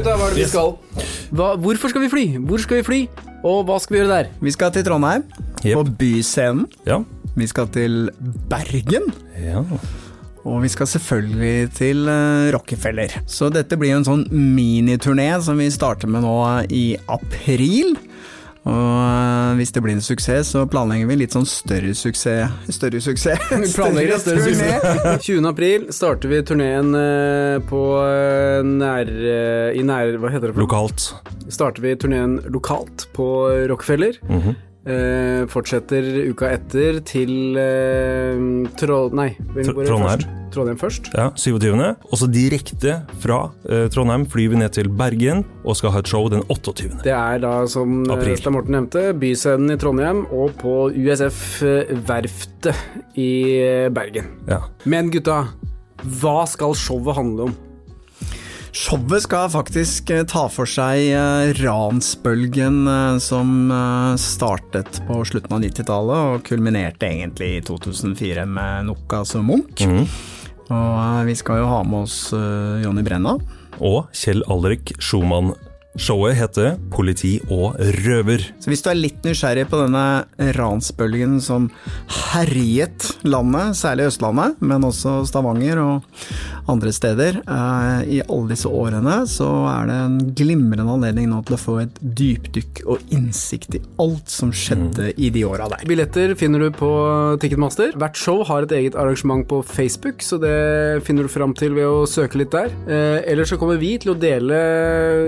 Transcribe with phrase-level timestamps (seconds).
[0.00, 0.74] Gutta, hva er det vi skal?
[1.36, 2.26] Hva, hvorfor skal vi fly?
[2.48, 3.00] Hvor skal vi fly?
[3.46, 4.28] Og hva skal vi gjøre der?
[4.40, 5.24] Vi skal til Trondheim,
[5.64, 5.76] Jep.
[5.76, 6.66] på Byscenen.
[6.88, 7.00] Ja.
[7.36, 8.06] Vi skal til
[8.50, 9.12] Bergen.
[9.40, 9.64] ja.
[10.48, 13.12] Og vi skal selvfølgelig til eh, Rockefeller.
[13.28, 16.32] Så dette blir en sånn miniturné som vi starter med nå
[16.72, 17.92] i april.
[18.68, 23.00] Og eh, hvis det blir en suksess, så planlegger vi litt sånn større suksess Større
[23.00, 23.46] suksess?
[23.78, 25.24] Planlegger en større suksess.
[25.24, 25.48] 20.
[25.52, 29.12] april starter vi turneen eh, på eh, nær...
[29.72, 30.16] I nær...
[30.20, 30.56] Hva heter det?
[30.56, 30.64] for?
[30.66, 31.06] Lokalt.
[31.48, 33.30] Starter vi turneen lokalt på
[33.70, 34.20] Rockefeller.
[34.28, 34.58] Mhm.
[34.80, 38.40] Eh, fortsetter uka etter til eh,
[38.80, 39.00] Tro...
[39.12, 40.06] Nei, Trondheim.
[40.06, 40.28] først?
[40.50, 41.10] Trondheim først.
[41.14, 41.76] Ja, 27.
[42.08, 46.10] Og så direkte fra eh, Trondheim flyr vi ned til Bergen og skal ha et
[46.10, 47.04] show den 28.
[47.04, 51.94] Det er da, som eh, Stein Morten nevnte, Byscenen i Trondheim og på USF eh,
[52.08, 54.32] Verftet i eh, Bergen.
[54.48, 54.64] Ja.
[54.88, 55.42] Men gutta,
[56.22, 57.58] hva skal showet handle om?
[58.70, 63.72] Showet skal faktisk eh, ta for seg eh, ransbølgen eh, som
[64.20, 69.82] startet på slutten av 90-tallet og kulminerte egentlig i 2004 med Nokas og Munch.
[69.82, 70.06] Mm.
[70.70, 72.30] Og vi skal jo ha med oss
[72.84, 73.34] Jonny Brenna.
[73.82, 75.50] Og Kjell Alrik Schumann.
[75.98, 78.44] Showet heter Politi og røver.
[78.62, 80.04] Så hvis du er litt nysgjerrig på denne
[80.54, 81.66] ransbølgen som
[82.30, 86.22] herjet landet, særlig Østlandet, men også Stavanger og
[86.70, 91.56] andre steder, eh, i alle disse årene, så er det en glimrende anledning nå til
[91.56, 95.84] å få et dypdykk og innsikt i alt som skjedde i de åra der.
[95.88, 96.90] Billetter finner du på
[97.42, 97.94] Ticketmaster.
[98.00, 101.88] Hvert show har et eget arrangement på Facebook, så det finner du fram til ved
[101.88, 102.72] å søke litt der.
[102.86, 104.60] Eh, ellers så kommer vi til å dele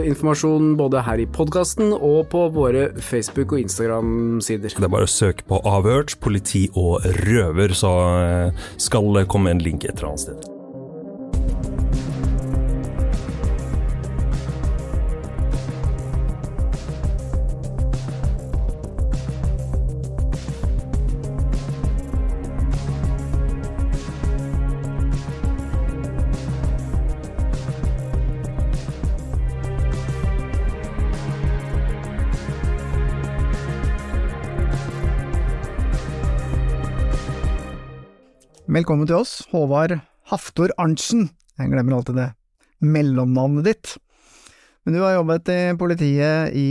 [0.09, 4.76] informasjon både her i podkasten og på våre Facebook- og Instagram-sider.
[4.78, 7.92] Det er bare å søke på Avhørt, politi og røver, så
[8.22, 10.51] eh, skal det komme en link et eller annet sted.
[38.72, 39.99] Velkommen til oss, Håvard
[40.31, 41.27] Haftor Arntzen.
[41.60, 42.28] Jeg glemmer alltid det
[42.81, 43.91] mellomnavnet ditt.
[44.87, 46.65] Men du har jobbet i politiet i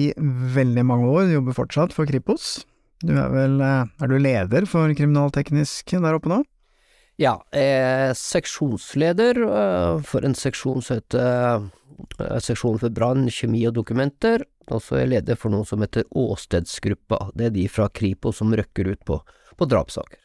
[0.55, 2.63] veldig mange år, du jobber fortsatt for Kripos.
[3.05, 6.39] Du er vel eh, Er du leder for kriminalteknisk der oppe nå?
[7.21, 11.69] Ja, er seksjonsleder eh, for en seksjon som heter
[12.17, 15.85] eh, Seksjon for brann, kjemi og dokumenter, og så er jeg leder for noe som
[15.85, 17.27] heter Åstedsgruppa.
[17.37, 19.21] Det er de fra Kripos som røkker ut på,
[19.53, 20.17] på drapssaker.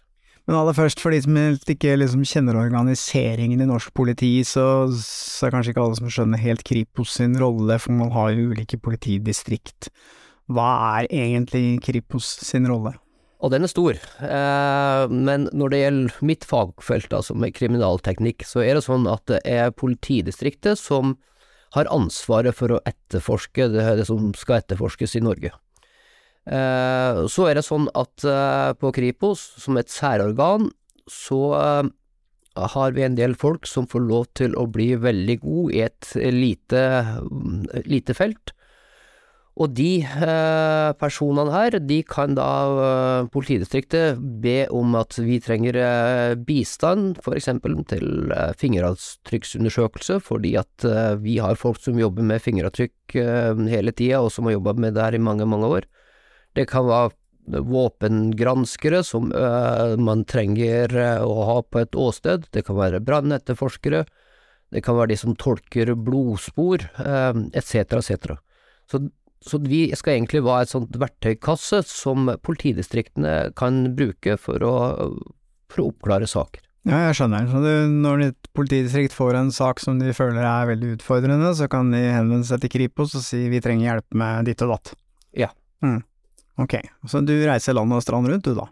[0.46, 1.38] Men aller først, for de som
[1.74, 6.38] ikke liksom kjenner organiseringen i norsk politi, så, så er kanskje ikke alle som skjønner
[6.38, 9.90] helt Kripos sin rolle, for man har jo ulike politidistrikt.
[10.46, 10.68] Hva
[11.00, 12.94] er egentlig Kripos sin rolle?
[13.42, 18.62] Og den er stor, eh, men når det gjelder mitt fagfelt, altså med kriminalteknikk, så
[18.62, 21.18] er det sånn at det er politidistriktet som
[21.74, 25.50] har ansvaret for å etterforske det, det som skal etterforskes i Norge.
[26.46, 30.68] Eh, så er det sånn at eh, på Kripos, som et særorgan,
[31.10, 31.88] så eh,
[32.74, 36.12] har vi en del folk som får lov til å bli veldig god i et
[36.32, 36.84] lite,
[37.84, 38.52] lite felt.
[39.56, 40.04] Og de
[41.00, 48.34] personene her, de kan da politidistriktet be om at vi trenger eh, bistand, eksempel til
[48.36, 50.88] eh, fingeravtrykksundersøkelse, fordi at
[51.24, 53.16] vi har folk som jobber med fingeravtrykk
[53.72, 55.88] hele tida, og som har jobba med det her i mange, mange år.
[56.56, 57.14] Det kan være
[57.46, 64.02] våpengranskere som eh, man trenger eh, å ha på et åsted, det kan være brannetterforskere,
[64.74, 68.34] det kan være de som tolker blodspor, eh, etc., etc.
[68.90, 69.06] Så
[69.46, 74.76] så vi skal egentlig være et sånt verktøykasse som politidistriktene kan bruke for å,
[75.70, 76.64] for å oppklare saker.
[76.86, 77.46] Ja, jeg skjønner.
[77.50, 81.66] Så du, når et politidistrikt får en sak som de føler er veldig utfordrende, så
[81.70, 84.92] kan de henvende seg til Kripos og si vi trenger hjelp med ditt og datt.
[85.36, 85.50] Ja.
[85.84, 86.00] Mm.
[86.60, 88.66] Ok, så du reiser land og strand rundt du da?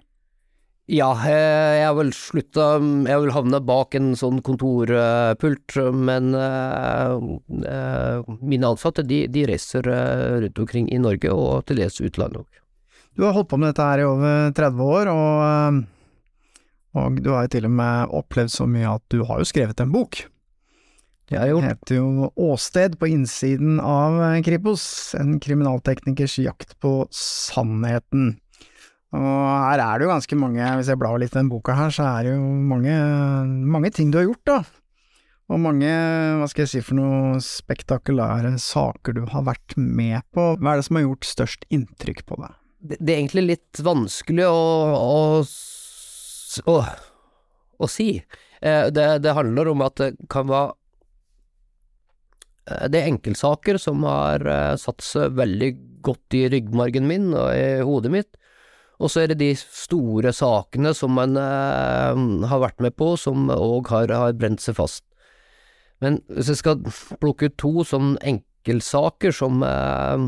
[0.91, 2.65] Ja, eh, jeg har vel slutta
[3.09, 7.15] Jeg vil havne bak en sånn kontorpult, men eh,
[7.71, 12.43] eh, mine ansatte de, de reiser eh, rundt omkring i Norge og til dels utlandet
[12.45, 12.61] òg.
[13.17, 17.33] Du har holdt på med dette her i over 30 år, og, eh, og du
[17.33, 20.25] har jo til og med opplevd så mye at du har jo skrevet en bok.
[21.35, 21.67] Det har jeg gjort.
[21.73, 24.85] Heter jo Åsted på innsiden av eh, Kripos,
[25.19, 28.37] en kriminalteknikers jakt på sannheten.
[29.15, 31.91] Og her er det jo ganske mange, hvis jeg blar litt i den boka her,
[31.95, 32.95] så er det jo mange,
[33.75, 34.57] mange ting du har gjort, da.
[35.51, 35.91] Og mange,
[36.39, 40.47] hva skal jeg si for noe, spektakulære saker du har vært med på.
[40.57, 42.55] Hva er det som har gjort størst inntrykk på deg?
[42.79, 44.65] Det, det er egentlig litt vanskelig å,
[45.03, 45.21] å,
[46.71, 46.79] å,
[47.75, 48.09] å si.
[48.63, 50.75] Eh, Det, det handler om at det kan være
[52.64, 55.70] Det er enkeltsaker som har eh, satt seg veldig
[56.05, 58.38] godt i ryggmargen min og i hodet mitt.
[59.02, 63.50] Og så er det de store sakene som man eh, har vært med på, som
[63.52, 65.05] òg har, har brent seg fast.
[66.02, 66.81] Men hvis jeg skal
[67.20, 70.25] plukke ut to sånn enkeltsaker som eh,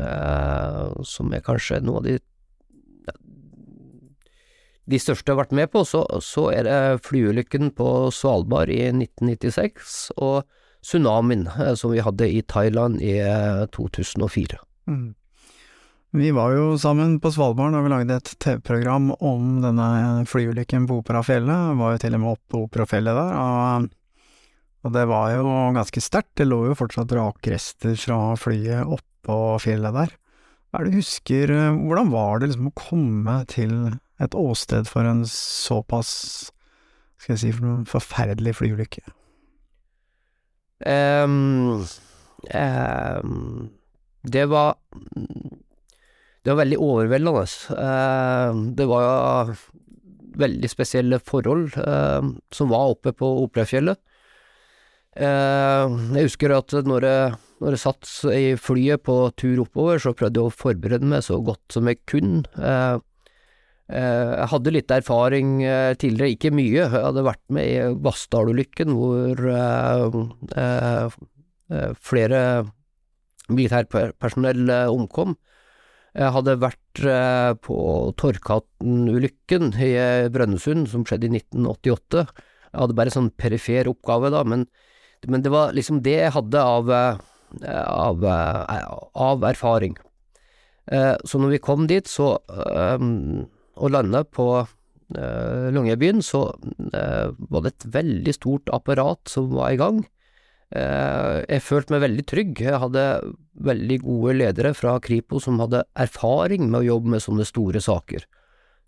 [0.00, 2.20] eh, Som er kanskje noe av de
[4.84, 8.82] de største jeg har vært med på, så, så er det flyulykken på Svalbard i
[8.90, 10.42] 1996 og
[10.84, 14.58] tsunamien eh, som vi hadde i Thailand i eh, 2004.
[14.88, 15.14] Mm.
[16.14, 21.00] Vi var jo sammen på Svalbard da vi lagde et TV-program om denne flyulykken på
[21.00, 21.72] Operafjellet.
[21.72, 23.88] Vi var jo til og med oppe på Operafjellet der, og,
[24.86, 26.36] og det var jo ganske sterkt.
[26.38, 30.14] Det lå jo fortsatt rakrester fra flyet oppå fjellet der.
[30.70, 33.74] Hva er det du husker, eh, hvordan var det liksom å komme til
[34.22, 36.14] et åsted for en såpass,
[37.18, 39.02] skal jeg si for forferdelig flyulykke?
[40.82, 41.84] Ehm,
[42.50, 43.70] um,
[44.22, 44.74] det var
[46.44, 47.44] Det var veldig overveldende.
[47.72, 49.54] Uh, det var
[50.36, 52.20] veldig spesielle forhold uh,
[52.52, 53.96] som var oppe på Operafjellet.
[55.16, 55.88] Uh,
[56.18, 57.32] jeg husker at når jeg,
[57.62, 61.38] når jeg satt i flyet på tur oppover, så prøvde jeg å forberede meg så
[61.40, 62.44] godt som jeg kunne.
[63.92, 66.76] Eh, jeg hadde litt erfaring eh, tidligere, ikke mye.
[66.78, 69.42] Jeg hadde vært med i Vassdal-ulykken, hvor
[70.56, 71.18] eh,
[72.00, 72.40] flere
[73.52, 75.34] militærpersonell omkom.
[76.14, 77.00] Jeg hadde vært
[77.66, 77.76] på
[78.20, 79.94] Torkatten-ulykken i
[80.32, 82.22] Brønnøysund, som skjedde i 1988.
[82.70, 84.62] Jeg hadde bare sånn perifer oppgave da, men,
[85.26, 86.92] men det var liksom det jeg hadde av,
[87.64, 88.28] av,
[89.26, 89.98] av erfaring.
[90.86, 93.08] Så når vi kom dit, så eh,
[93.76, 96.46] og landa på eh, Longyearbyen, så
[96.92, 100.04] eh, var det et veldig stort apparat som var i gang.
[100.74, 102.62] Eh, jeg følte meg veldig trygg.
[102.66, 103.04] Jeg hadde
[103.66, 108.24] veldig gode ledere fra Kripo som hadde erfaring med å jobbe med sånne store saker.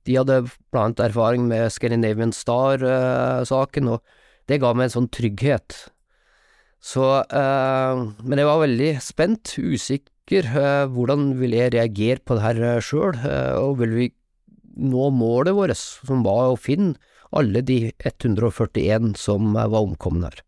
[0.06, 4.03] De hadde blant annet erfaring med Scandinavian Star-saken, og
[4.47, 5.79] det ga meg en sånn trygghet.
[6.83, 10.47] Så eh, Men jeg var veldig spent, usikker.
[10.47, 14.09] Eh, hvordan vil jeg reagere på det her sjøl, eh, og vil vi
[14.76, 16.96] nå målet vårt, som var å finne
[17.37, 20.43] alle de 141 som eh, var omkomne her.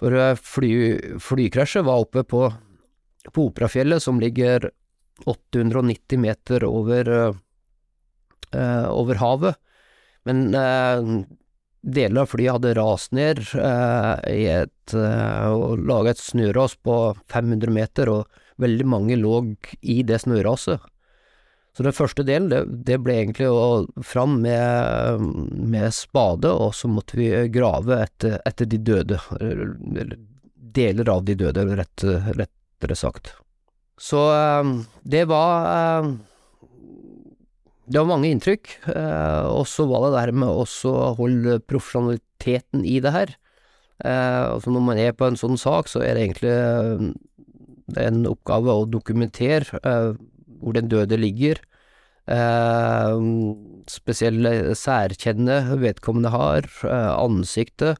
[0.00, 0.72] For eh, fly,
[1.22, 2.46] flykrasjet var oppe på,
[3.32, 4.70] på Operafjellet, som ligger
[5.28, 7.10] 890 meter over,
[8.52, 9.60] eh, over havet.
[10.28, 11.10] Men eh,
[11.80, 17.00] deler av flyet hadde rast ned eh, i et, eh, og laga et snøras på
[17.32, 19.42] 500 meter, og veldig mange lå
[19.80, 20.80] i det snøraset.
[21.76, 25.22] Så den første delen, det, det ble egentlig å fram med,
[25.54, 30.18] med spade, og så måtte vi grave etter, etter de døde, eller
[30.74, 33.32] deler av de døde, rett, rettere sagt.
[34.00, 34.72] Så eh,
[35.02, 36.10] det var eh,
[37.90, 43.00] Det var mange inntrykk, eh, og så var det her med å holde profesjonaliteten i
[43.02, 43.36] det her.
[44.00, 46.52] Altså når man er på en sånn sak, så er det egentlig
[48.00, 49.66] en oppgave å dokumentere
[50.60, 51.60] hvor den døde ligger.
[52.30, 53.16] Eh,
[53.90, 57.98] spesielle særkjenne vedkommende har, eh, ansiktet,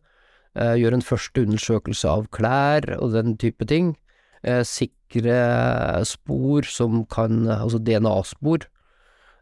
[0.54, 3.96] eh, gjøre en første undersøkelse av klær og den type ting.
[4.44, 8.64] Eh, sikre spor som kan, altså DNA-spor,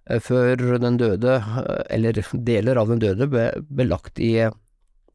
[0.08, 2.12] eh, før den døde, eh, eller
[2.44, 4.50] deler av den døde, ble, ble lagt i,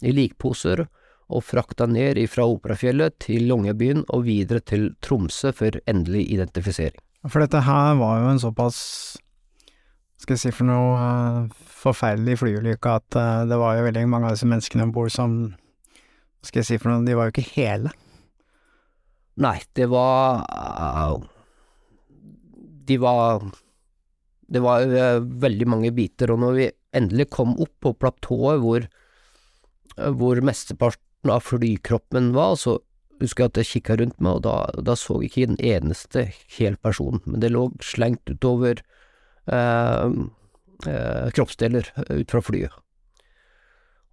[0.01, 0.87] i likposer
[1.29, 6.99] og frakta ned fra Operafjellet til Longyearbyen og videre til Tromsø for endelig identifisering.
[7.23, 8.77] For dette her var jo en såpass,
[10.19, 14.27] skal jeg si for noe, eh, forferdelig flyulykke at eh, det var jo veldig mange
[14.27, 15.37] av disse menneskene om bord som,
[16.43, 17.93] skal jeg si for noe, de var jo ikke hele.
[19.43, 20.43] Nei, det var
[22.85, 23.41] De var
[24.45, 28.83] Det var uh, veldig mange biter, og når vi endelig kom opp på platået hvor,
[30.19, 32.75] hvor mesteparten av flykroppen var, så
[33.21, 36.25] husker at jeg kikka rundt meg, og da, da så jeg ikke en eneste
[36.57, 38.81] hel person, men det lå slengt utover
[39.51, 40.17] eh,
[40.87, 42.79] eh, kroppsdeler ut fra flyet.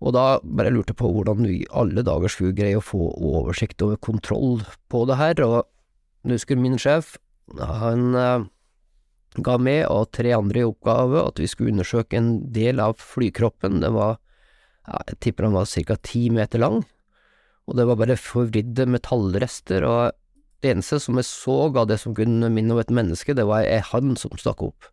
[0.00, 3.10] Og da bare lurte jeg på hvordan vi i alle dager skulle greie å få
[3.20, 5.58] oversikt over kontroll på det her, og
[6.24, 7.16] jeg husker min sjef,
[7.58, 8.48] han eh,
[9.44, 13.82] ga meg og tre andre i oppgave at vi skulle undersøke en del av flykroppen,
[13.84, 14.18] det var,
[14.88, 15.98] jeg tipper han var ca.
[16.02, 16.80] ti meter lang,
[17.70, 20.16] og det var bare forvridde metallrester, og
[20.60, 23.62] det eneste som jeg så av det som kunne minne om et menneske, det var
[23.62, 24.90] ei hand som stakk opp.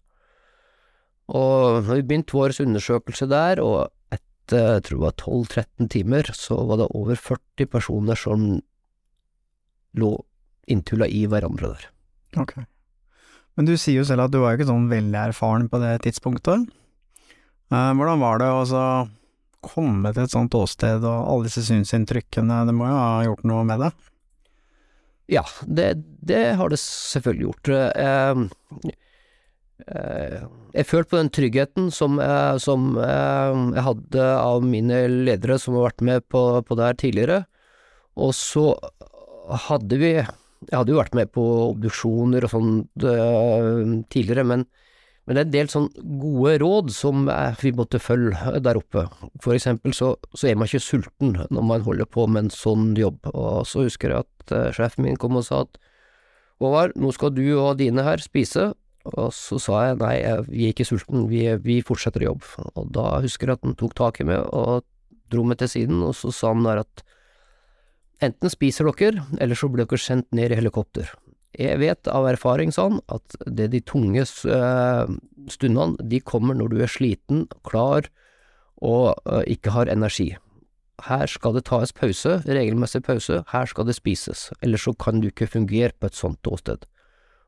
[1.28, 6.62] Og vi begynte vår undersøkelse der, og etter jeg tror det var 12-13 timer, så
[6.70, 8.48] var det over 40 personer som
[9.98, 10.14] lå
[10.70, 11.90] inntulla i hverandre der.
[12.40, 12.56] Ok.
[13.58, 16.68] Men du sier jo selv at du var ikke sånn veldig erfaren på det tidspunktet.
[17.74, 18.64] Eh, hvordan var det å
[19.66, 23.66] komme til et sånt åsted og alle disse synsinntrykkene, det må jo ha gjort noe
[23.68, 23.92] med det?
[25.28, 25.90] Ja, det,
[26.24, 27.70] det har det selvfølgelig gjort.
[27.74, 28.94] Eh,
[29.92, 30.46] eh,
[30.78, 35.76] jeg følte på den tryggheten som, eh, som eh, jeg hadde av mine ledere som
[35.76, 37.40] har vært med på, på det her tidligere,
[38.18, 38.72] og så
[39.68, 44.64] hadde vi Jeg hadde jo vært med på obduksjoner og sånt eh, tidligere, men
[45.28, 45.88] men det er en del sånn
[46.22, 49.04] gode råd som eh, vi måtte følge der oppe.
[49.44, 52.94] For eksempel så, så er man ikke sulten når man holder på med en sånn
[52.96, 53.28] jobb.
[53.34, 55.76] Og så husker jeg at uh, sjefen min kom og sa at
[56.64, 58.72] Håvard, nå skal du og dine her spise.
[59.08, 60.16] Og så sa jeg nei,
[60.48, 62.66] vi er ikke sulten, vi, vi fortsetter å jobbe.
[62.80, 64.88] Og da husker jeg at han tok tak i meg og
[65.32, 67.04] dro meg til siden, og så sa han der at
[68.24, 71.12] enten spiser dere, eller så blir dere sendt ned i helikopter.
[71.58, 75.10] Jeg vet av erfaring sånn at det er de tunge uh,
[75.50, 78.10] stundene, de kommer når du er sliten, klar
[78.78, 80.36] og uh, ikke har energi.
[81.08, 85.32] Her skal det tas pause, regelmessig pause, her skal det spises, ellers så kan du
[85.32, 86.86] ikke fungere på et sånt åsted.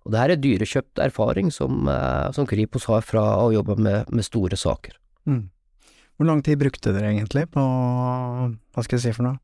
[0.06, 4.10] Og det her er dyrekjøpt erfaring som, uh, som Kripos har fra å jobbe med,
[4.10, 4.98] med store saker.
[5.30, 5.50] Mm.
[6.18, 9.38] Hvor lang tid brukte dere egentlig på, hva skal jeg si for noe,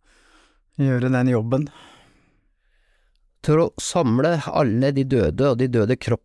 [0.81, 1.69] gjøre den jobben?
[3.46, 6.24] Til å samle alle de døde og de døde kropp,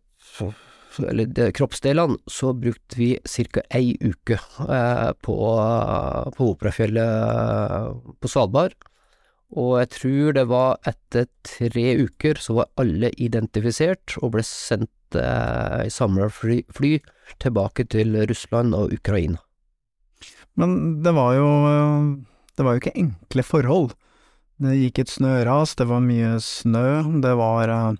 [0.99, 3.63] de kroppsdelene, så brukte vi ca.
[3.71, 4.37] ei uke
[4.67, 5.35] eh, på,
[6.35, 8.75] på Operafjellet på Svalbard.
[9.51, 15.19] Og jeg tror det var etter tre uker så var alle identifisert og ble sendt
[15.19, 16.97] eh, i samla fly, fly
[17.43, 19.41] tilbake til Russland og Ukraina.
[20.59, 21.49] Men det var jo
[22.57, 23.93] Det var jo ikke enkle forhold.
[24.61, 27.99] Det gikk et snøras, det var mye snø, det var uh,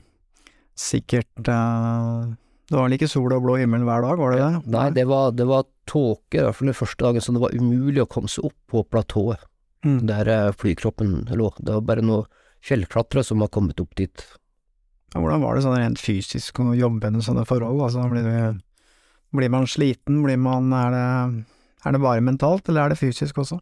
[0.78, 2.28] sikkert uh,
[2.70, 4.60] Det var vel ikke sol og blå himmel hver dag, var det det?
[4.76, 7.56] Nei, det var, det var tåke, i hvert fall den første dagen, så det var
[7.58, 9.42] umulig å komme seg opp på platået
[9.88, 10.04] mm.
[10.12, 11.50] der uh, flykroppen lå.
[11.58, 12.30] Det var bare noen
[12.62, 14.28] fjellklatrere som har kommet opp dit.
[15.16, 17.82] Ja, hvordan var det sånn rent fysisk å jobbe under sånne forhold?
[17.88, 18.62] Altså, blir, du,
[19.34, 21.10] blir man sliten, blir man er det,
[21.82, 23.58] er det bare mentalt, eller er det fysisk også?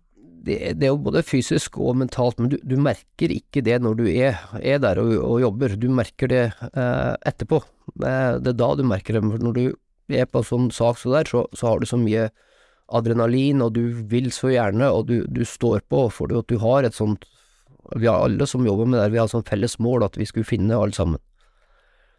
[0.46, 3.98] Det, det, er jo både fysisk og mentalt, men du, du merker ikke det når
[4.00, 7.62] du er, er der og, og, jobber, du merker det eh, etterpå.
[8.00, 9.24] Eh, det er da du merker det.
[9.44, 9.64] Når du
[10.16, 12.30] er på en sånn sak så der, så, så, har du så mye
[12.96, 16.88] adrenalin, og du vil så gjerne, og du, du står på fordi at du har
[16.88, 17.28] et sånt
[17.98, 20.46] Vi har alle som jobber med det, vi har sånn felles mål at vi skulle
[20.46, 21.22] finne alle sammen.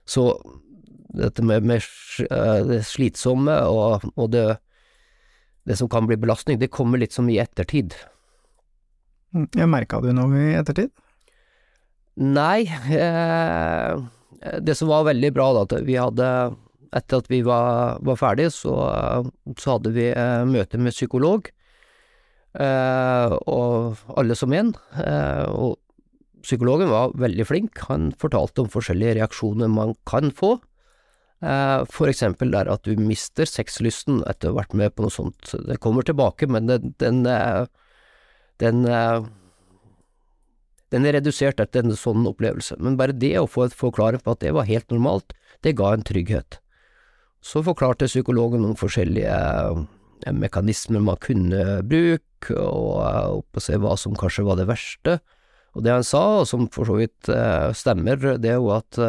[0.08, 0.32] Så
[1.14, 1.84] dette med, med
[2.26, 4.58] eh, det slitsomme og, og det
[5.68, 7.94] det som kan bli belastning, det kommer litt som i ettertid.
[9.34, 10.90] Mm, merka du noe i ettertid?
[12.20, 14.00] Nei, eh,
[14.60, 16.26] det som var veldig bra da, at vi hadde
[16.96, 18.74] etter at vi var, var ferdige, så,
[19.54, 21.46] så, hadde vi eh, møte med psykolog,
[22.58, 24.72] eh, og alle som en.
[24.98, 25.78] Eh, og
[26.42, 30.56] psykologen var veldig flink, han fortalte om forskjellige reaksjoner man kan få.
[31.40, 35.14] Eh, for eksempel der at du mister sexlysten etter å ha vært med på noe
[35.14, 35.54] sånt.
[35.66, 37.64] Det kommer tilbake, men den, den, eh,
[38.60, 39.22] den, eh,
[40.92, 42.76] den er redusert etter en sånn opplevelse.
[42.78, 45.32] Men bare det å få et forklaring på at det var helt normalt,
[45.64, 46.60] det ga en trygghet.
[47.40, 49.86] Så forklarte psykologen noen forskjellige
[50.36, 53.00] mekanismer man kunne bruke, og,
[53.40, 55.20] og se hva som kanskje var det verste.
[55.72, 57.30] Og det han sa, og som for så vidt
[57.78, 59.00] stemmer, det er jo at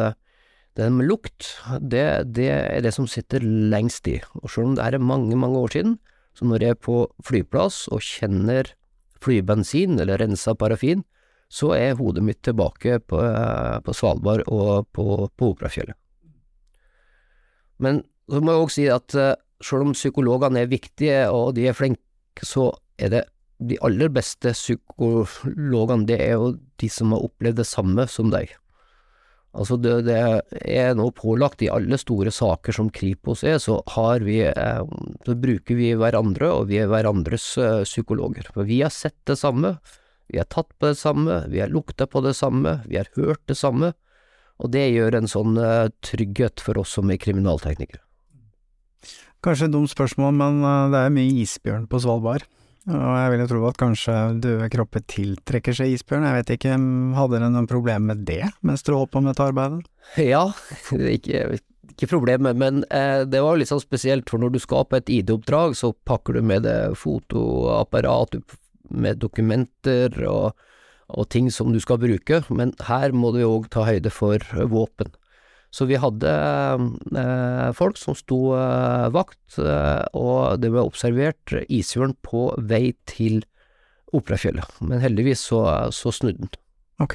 [0.78, 1.50] det med lukt,
[1.80, 5.60] det, det, er det som sitter lengst i, og selv om det er mange, mange
[5.60, 5.98] år siden,
[6.32, 6.96] så når jeg er på
[7.28, 8.70] flyplass og kjenner
[9.22, 11.04] flybensin eller rensa parafin,
[11.52, 13.18] så er hodet mitt tilbake på,
[13.84, 15.98] på Svalbard og på, på Operafjellet.
[17.82, 18.00] Men
[18.30, 21.76] så må jeg òg si at uh, selv om psykologene er viktige og de er
[21.76, 22.00] flinke,
[22.40, 23.22] så er det
[23.62, 28.50] de aller beste psykologene, det er jo de som har opplevd det samme som deg.
[29.52, 30.16] Altså det, det
[30.64, 33.82] er nå pålagt i alle store saker som Kripos er, så
[34.24, 34.84] vi, eh,
[35.26, 38.48] så bruker vi hverandre, og vi er hverandres eh, psykologer.
[38.54, 39.76] For vi har sett det samme,
[40.32, 43.44] vi har tatt på det samme, vi har lukta på det samme, vi har hørt
[43.46, 43.92] det samme,
[44.56, 48.00] og det gjør en sånn eh, trygghet for oss som er kriminalteknikere.
[49.44, 50.60] Kanskje et dumt spørsmål, men
[50.94, 52.46] det er mye isbjørn på Svalbard.
[52.90, 56.26] Og jeg vil jo tro at kanskje døde kropper tiltrekker seg isbjørn.
[56.26, 56.78] Jeg vet ikke,
[57.14, 59.84] hadde dere noen problemer med det mens dere holdt på med dette arbeidet?
[60.18, 60.48] Ja,
[60.90, 61.60] ikke,
[61.92, 65.76] ikke problemet, men eh, det var litt sånn spesielt, for når du skaper et ID-oppdrag,
[65.78, 68.40] så pakker du med deg fotoapparat
[68.92, 70.58] med dokumenter og,
[71.06, 74.42] og, ting som du skal bruke, men her må du jo òg ta høyde for
[74.74, 75.14] våpen.
[75.72, 76.32] Så vi hadde
[77.16, 83.40] eh, folk som sto eh, vakt, eh, og det ble observert isbjørn på vei til
[84.12, 85.62] Operafjellet, men heldigvis så,
[85.96, 86.50] så snudde den.
[87.00, 87.14] Ok,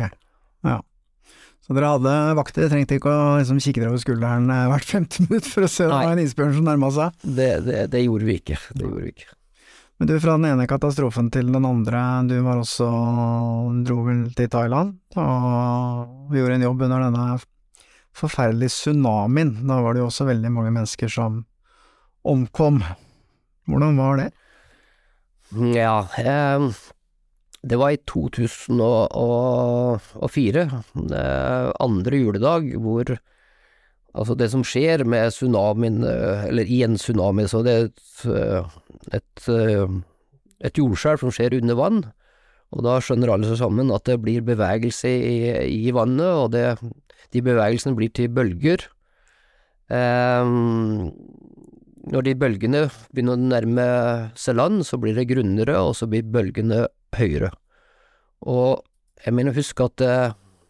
[0.66, 0.80] ja.
[1.68, 4.88] Så dere hadde vakter, dere trengte ikke å liksom, kikke dere over skulderen eh, hvert
[4.88, 7.18] femte minutt for å se om det var en isbjørn som nærma seg?
[7.22, 9.34] Det, det, det, gjorde vi ikke, det gjorde vi ikke.
[9.98, 12.88] Men du, fra den ene katastrofen til den andre, du var også,
[13.86, 17.28] dro vel til Thailand, og gjorde en jobb under denne
[18.18, 19.52] forferdelige tsunamien.
[19.70, 21.34] Da var det jo også veldig mange mennesker som
[22.28, 22.78] omkom.
[23.68, 24.30] Hvordan var det?
[25.76, 26.60] Ja, eh,
[27.64, 30.62] det var i 2004,
[31.22, 33.18] eh, andre juledag, hvor
[34.18, 38.26] altså det som skjer med tsunamien, eh, eller i en tsunami, så det er et,
[38.26, 38.64] eh,
[39.14, 39.88] et, eh,
[40.62, 42.06] et jordskjelv som skjer under vann.
[42.76, 45.36] Og da skjønner alle seg sammen at det blir bevegelse i,
[45.88, 46.66] i vannet, og det
[47.36, 48.86] de bevegelsene blir til bølger.
[49.92, 51.12] Um,
[52.08, 53.88] når de bølgene begynner å nærme
[54.40, 56.86] seg land, så blir det grunnere, og så blir bølgene
[57.18, 57.52] høyere.
[58.48, 58.84] Og
[59.26, 60.04] jeg mener å huske at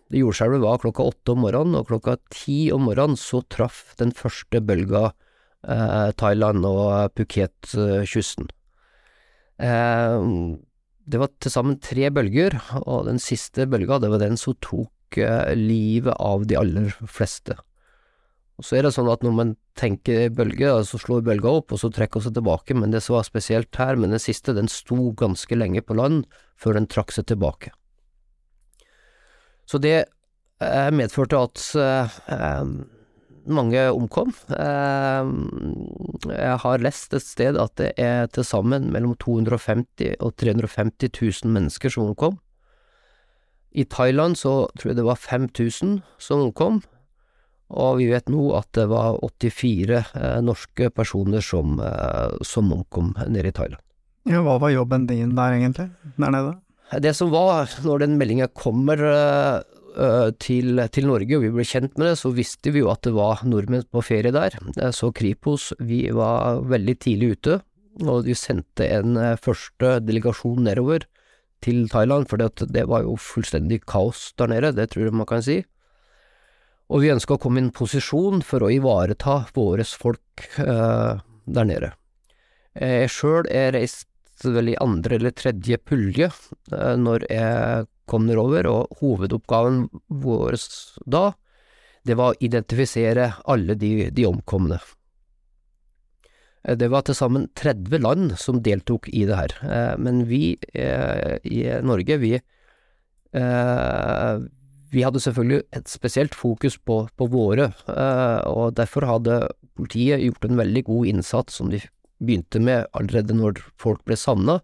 [0.07, 4.13] det jordskjelvet var klokka åtte om morgenen, og klokka ti om morgenen så traff den
[4.15, 5.09] første bølga
[5.67, 8.47] eh, Thailand og Phuket-kysten.
[9.59, 10.15] Eh,
[11.07, 15.17] det var til sammen tre bølger, og den siste bølga, det var den som tok
[15.55, 17.55] livet av de aller fleste.
[18.57, 21.81] Og så er det sånn at når man tenker bølge, så slår bølga opp, og
[21.81, 25.11] så trekker seg tilbake, men det som var spesielt her, men den siste, den sto
[25.17, 26.25] ganske lenge på land
[26.57, 27.71] før den trakk seg tilbake.
[29.69, 29.95] Så det
[30.63, 32.17] eh, medførte at eh,
[33.53, 34.33] mange omkom.
[34.53, 35.29] Eh,
[36.33, 41.11] jeg har lest et sted at det er til sammen mellom 250 og 350
[41.45, 42.37] 000 mennesker som omkom.
[43.77, 46.81] I Thailand så tror jeg det var 5000 som omkom,
[47.67, 53.13] og vi vet nå at det var 84 eh, norske personer som, eh, som omkom
[53.27, 53.83] nede i Thailand.
[54.27, 56.57] Ja, hva var jobben din der egentlig, der nede?
[57.03, 58.99] Det som var, når den meldinga kommer
[60.43, 63.15] til, til, Norge og vi ble kjent med det, så visste vi jo at det
[63.15, 64.53] var nordmenn på ferie der.
[64.93, 67.59] Så Kripos, vi var veldig tidlig ute,
[68.05, 71.07] og vi sendte en første delegasjon nedover
[71.65, 75.43] til Thailand, for det var jo fullstendig kaos der nede, det tror jeg man kan
[75.43, 75.61] si.
[76.87, 81.67] Og vi ønska å komme i en posisjon for å ivareta våre folk eh, der
[81.67, 81.91] nede.
[82.77, 84.06] Jeg sjøl reist
[84.45, 90.59] vel i andre eller tredje pulje eh, når jeg kom nedover, og hovedoppgaven vår
[91.09, 91.31] da,
[92.07, 94.79] det var å identifisere alle de, de omkomne.
[96.63, 100.55] Eh, det var til sammen 30 land som deltok i det her, eh, men vi
[100.77, 102.37] i Norge, vi,
[104.87, 107.67] vi hadde selvfølgelig et spesielt fokus på, på våre,
[108.47, 109.35] og derfor hadde
[109.77, 111.81] politiet gjort en veldig god innsats som de
[112.19, 114.59] begynte med allerede når folk ble savna.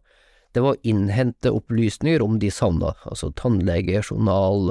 [0.53, 4.69] Det var å innhente opplysninger om de savna, altså tannlege, journal,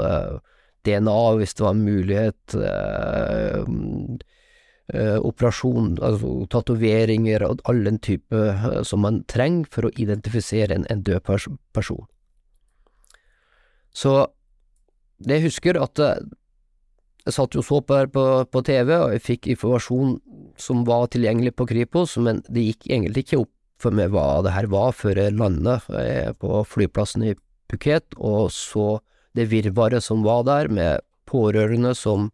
[0.87, 2.55] DNA hvis det var en mulighet,
[4.93, 10.75] eh, operasjon, altså tatoveringer og all den type eh, som man trenger for å identifisere
[10.75, 11.23] en, en død
[11.73, 12.07] person.
[13.93, 14.15] Så
[15.29, 16.19] jeg husker at eh,
[17.27, 20.17] jeg satt jo så på her på, på, TV, og jeg fikk informasjon
[20.61, 24.55] som var tilgjengelig på Kripos, men det gikk egentlig ikke opp for meg hva det
[24.55, 27.35] her var før jeg landet eh, på flyplassen i
[27.71, 29.01] Phuket, og så
[29.39, 32.31] det virvaret som var der, med pårørende som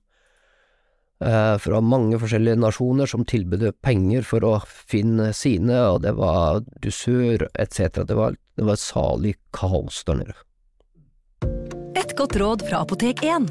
[1.19, 6.63] Eh, fra mange forskjellige nasjoner som tilbød penger for å finne sine, og det var
[6.85, 8.05] dusør etc.
[8.07, 10.37] Det var, det var salig kaos der nede.
[11.99, 13.51] Et godt råd fra Apotek 1.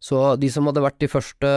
[0.00, 1.48] Så de som hadde vært i første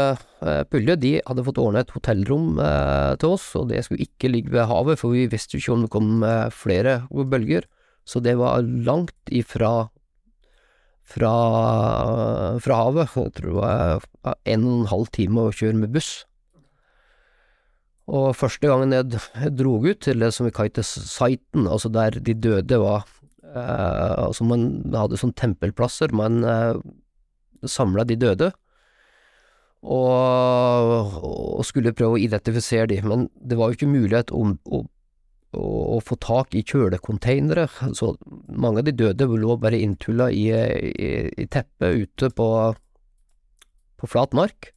[0.43, 4.31] eh, pulje, de hadde fått ordnet et hotellrom eh, til oss, og det skulle ikke
[4.33, 7.69] ligge ved havet, for vi visste jo ikke om det kom eh, flere bølger.
[8.03, 9.87] Så det var langt ifra
[11.07, 11.31] fra,
[12.63, 13.15] fra havet.
[13.15, 16.11] Jeg tror det var en og en halv time å kjøre med buss.
[18.11, 22.35] Og første gangen jeg dro ut til det som vi kalte Siten, altså der de
[22.35, 23.05] døde var
[23.47, 26.81] eh, Altså man hadde sånn tempelplasser, man eh,
[27.69, 28.51] samla de døde,
[29.83, 31.15] og,
[31.59, 34.79] og skulle prøve å identifisere de, men det var jo ikke mulighet om, å,
[35.59, 35.63] å,
[35.97, 38.13] å få tak i kjølekonteinere, så
[38.47, 42.47] mange av de døde lå bare inntulla i, i, i teppet ute på,
[43.99, 44.71] på flat mark,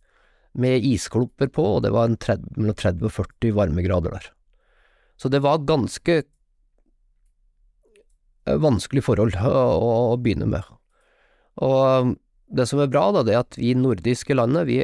[0.56, 4.30] med isklumper på, og det var en 30, mellom 30 og 40 varmegrader der.
[5.20, 6.14] Så det var ganske
[8.46, 9.52] eh, vanskelig forhold å,
[10.12, 10.64] å begynne med.
[11.64, 12.16] Og
[12.48, 14.78] det som er bra, da, det er at vi nordiske landene, vi,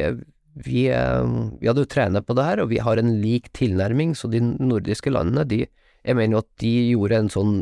[0.67, 4.17] vi, eh, vi hadde jo trent på det her, og vi har en lik tilnærming,
[4.19, 5.65] så de nordiske landene, de,
[6.03, 7.55] jeg mener jo at de gjorde en sånn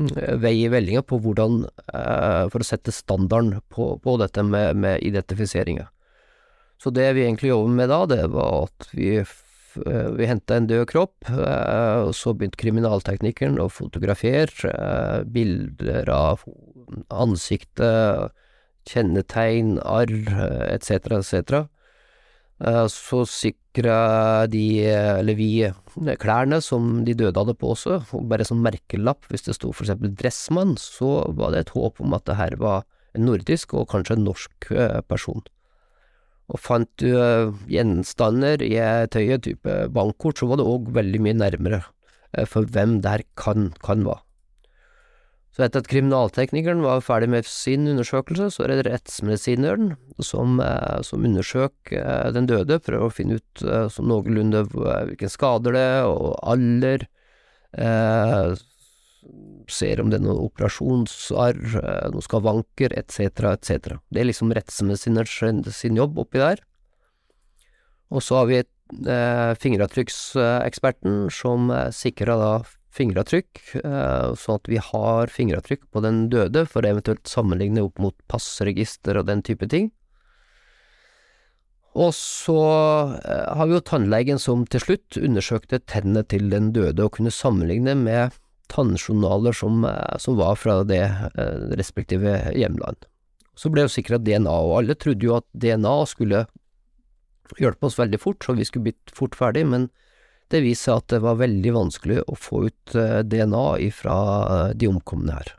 [0.00, 1.62] mm, vei i vellinga på hvordan,
[1.94, 5.88] eh, for å sette standarden på, på dette med, med identifiseringa.
[6.82, 10.68] Så det vi egentlig jobbet med da, det var at vi, eh, vi henta en
[10.68, 16.42] død kropp, eh, og så begynte kriminalteknikeren å fotografere eh, bilder av
[17.08, 18.34] ansiktet,
[18.88, 20.16] kjennetegn, arr,
[20.72, 21.62] etc., etc.
[22.92, 28.44] Så sikra de, eller vi, eh, klærne som de døde hadde på seg, og bare
[28.46, 32.24] som merkelapp, hvis det sto for eksempel Dressmann, så var det et håp om at
[32.26, 35.42] det her var en nordisk og kanskje en norsk eh, person.
[36.52, 41.22] Og fant du eh, gjenstander i et tøye, type bankkort, så var det òg veldig
[41.24, 41.82] mye nærmere
[42.48, 44.22] for hvem det her kan, kan være.
[45.52, 49.92] Så etter at kriminalteknikeren var ferdig med sin undersøkelse, så er det rettsmedisineren
[50.24, 55.32] som, eh, som undersøker eh, den døde, prøver å finne ut eh, som noenlunde hvilken
[55.32, 57.04] skader det er, og alder,
[57.76, 58.56] eh,
[59.68, 61.60] ser om det er noen operasjonsarr,
[62.10, 64.00] noen skavanker, etc., etc.
[64.08, 66.64] Det er liksom rettsmedisineren sin, jobb oppi der.
[68.12, 72.54] Og så har vi eh, fingeravtrykkseksperten som sikrer da
[72.92, 78.00] fingeravtrykk, eh, sånn at vi har fingeravtrykk på den døde for å eventuelt sammenligne opp
[78.02, 79.90] mot passregister og den type ting.
[81.92, 82.58] Og så
[83.20, 87.32] eh, har vi jo tannlegen som til slutt undersøkte tennene til den døde og kunne
[87.32, 88.36] sammenligne med
[88.72, 91.04] tannjournaler som, eh, som var fra det
[91.80, 93.08] respektive hjemland.
[93.56, 96.46] Så ble jo sikra DNA, og alle trodde jo at DNA skulle
[97.60, 99.90] hjelpe oss veldig fort, så vi skulle blitt fort ferdig, men
[100.52, 104.70] det viste seg at det var veldig vanskelig å få ut eh, DNA ifra eh,
[104.78, 105.54] de omkomne her.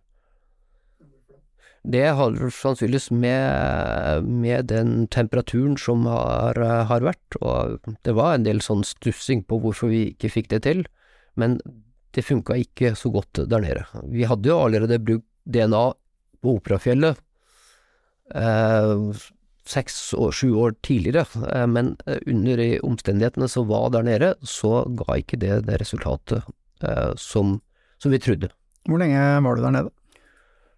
[1.83, 8.37] Det har sannsynligvis med, med den temperaturen som har, eh, har vært, og det var
[8.37, 10.85] en del sånn stussing på hvorfor vi ikke fikk det til,
[11.35, 11.59] men
[12.13, 13.83] det funka ikke så godt der nede.
[14.13, 15.85] Vi hadde jo allerede brukt DNA
[16.43, 17.19] på Operafjellet
[18.31, 18.93] eh,
[19.69, 24.33] seks og sju år tidligere, eh, men eh, under de omstendighetene som var der nede,
[24.41, 26.43] så ga ikke det det resultatet
[26.83, 27.59] eh, som,
[28.01, 28.51] som vi trodde.
[28.89, 29.93] Hvor lenge var du der nede?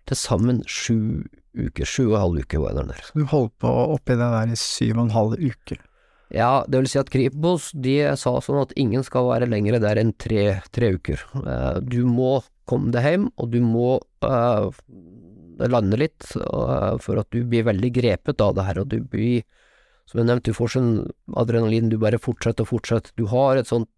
[0.05, 3.11] Til sammen sju uker, sju og en halv uke var jeg der nede.
[3.15, 5.79] Du holdt på oppi det der i syv og en halv uke.
[6.33, 10.01] Ja, det vil si at Kripos de sa sånn at ingen skal være lengre der
[10.01, 11.21] enn tre, tre uker.
[11.85, 13.99] Du må komme deg hjem, og du må
[15.59, 18.99] eh, lande litt, eh, for at du blir veldig grepet av det her, og du
[19.01, 19.43] blir,
[20.09, 20.93] som jeg nevnte, du får sånn
[21.35, 23.15] adrenalin, du bare fortsetter og fortsetter.
[23.19, 23.89] Du har et sånt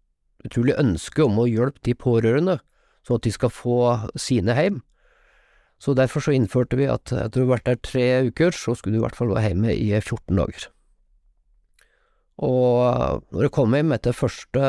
[0.46, 2.58] utrolig ønske om å hjelpe de pårørende,
[3.06, 3.80] sånn at de skal få
[4.18, 4.82] sine hjem.
[5.78, 8.96] Så derfor så innførte vi at etter å har vært der tre uker, så skulle
[8.96, 10.68] du i hvert fall være hjemme i 14 dager.
[12.38, 14.64] Og når jeg kom hjem etter første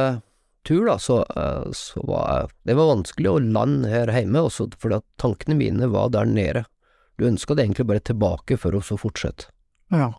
[0.65, 4.99] tur, da, så, eh, så var det var vanskelig å lande her hjemme, også fordi
[4.99, 6.65] at tankene mine var der nede.
[7.19, 9.49] Du ønska det egentlig bare tilbake for å så fortsette.
[9.91, 10.13] Ja.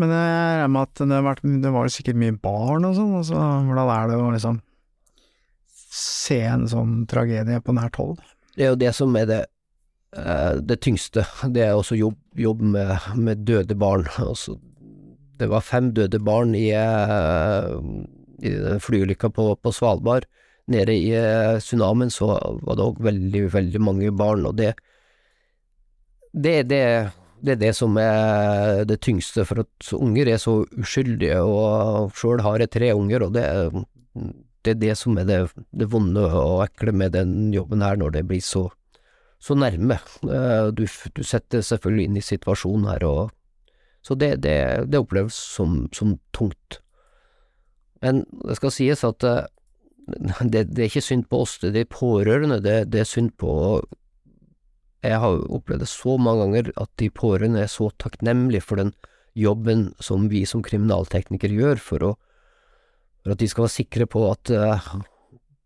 [0.00, 3.40] Men jeg regner med at det, vært, det var sikkert mye barn og sånn, altså
[3.68, 4.60] hvordan er det å liksom
[5.92, 8.22] se en sånn tragedie på nært hold?
[8.56, 9.40] Det er jo det som er det,
[10.16, 11.26] eh, det tyngste.
[11.52, 14.08] Det er også jobb, jobb med, med døde barn.
[14.22, 14.56] Altså,
[15.40, 17.76] det var fem døde barn i, eh,
[18.40, 20.24] i flyulykka på, på Svalbard.
[20.72, 22.32] Nede i eh, tsunamien så
[22.64, 24.72] var det òg veldig, veldig mange barn, og det
[26.32, 26.82] det, det,
[27.44, 32.42] det er det som er det tyngste, for at unger er så uskyldige, og sjøl
[32.44, 33.44] har jeg tre unger, og det,
[34.64, 35.40] det er det som er det,
[35.70, 38.68] det vonde og ekle med den jobben her, når det blir så,
[39.42, 39.98] så nærme.
[40.24, 43.32] Eh, Du, du setter selvfølgelig inn i situasjonen her, og
[44.02, 44.42] så det,
[44.98, 46.80] oppleves som, som tungt.
[48.02, 49.44] Men det skal sies at eh,
[50.52, 53.34] det, det er ikke synd på oss, det er de pårørende, det, det er synd
[53.38, 53.82] på
[55.02, 58.92] Jeg har opplevd det så mange ganger at de pårørende er så takknemlige for den
[59.38, 62.12] jobben som vi som kriminalteknikere gjør for, å,
[63.24, 64.92] for at de skal være sikre på at uh,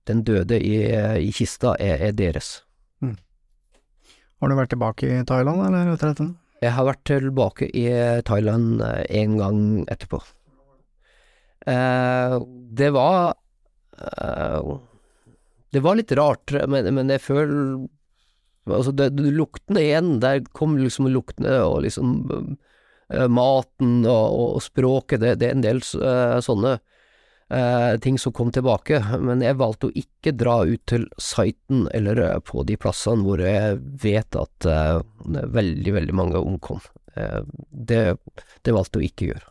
[0.09, 0.79] den døde i,
[1.21, 2.61] i kista er, er deres.
[4.37, 6.27] Har du vært tilbake i Thailand, eller etter dette?
[6.61, 7.87] Jeg har vært tilbake i
[8.29, 9.61] Thailand eh, en gang
[9.93, 10.21] etterpå.
[11.67, 12.37] Uh,
[12.79, 13.33] det var
[13.99, 14.77] uh,
[15.75, 17.89] Det var litt rart, men, men jeg føler
[18.67, 24.63] Altså, det, det luktene igjen, der kom liksom luktene og liksom uh, maten og, og
[24.65, 29.59] språket, det, det er en del uh, sånne uh, ting som kom tilbake, men jeg
[29.61, 34.39] valgte å ikke dra ut til siten eller eh, på de plassene hvor jeg vet
[34.39, 36.83] at eh, veldig, veldig mange omkom.
[37.17, 38.17] Eh, det,
[38.63, 39.47] det valgte å ikke gjøre.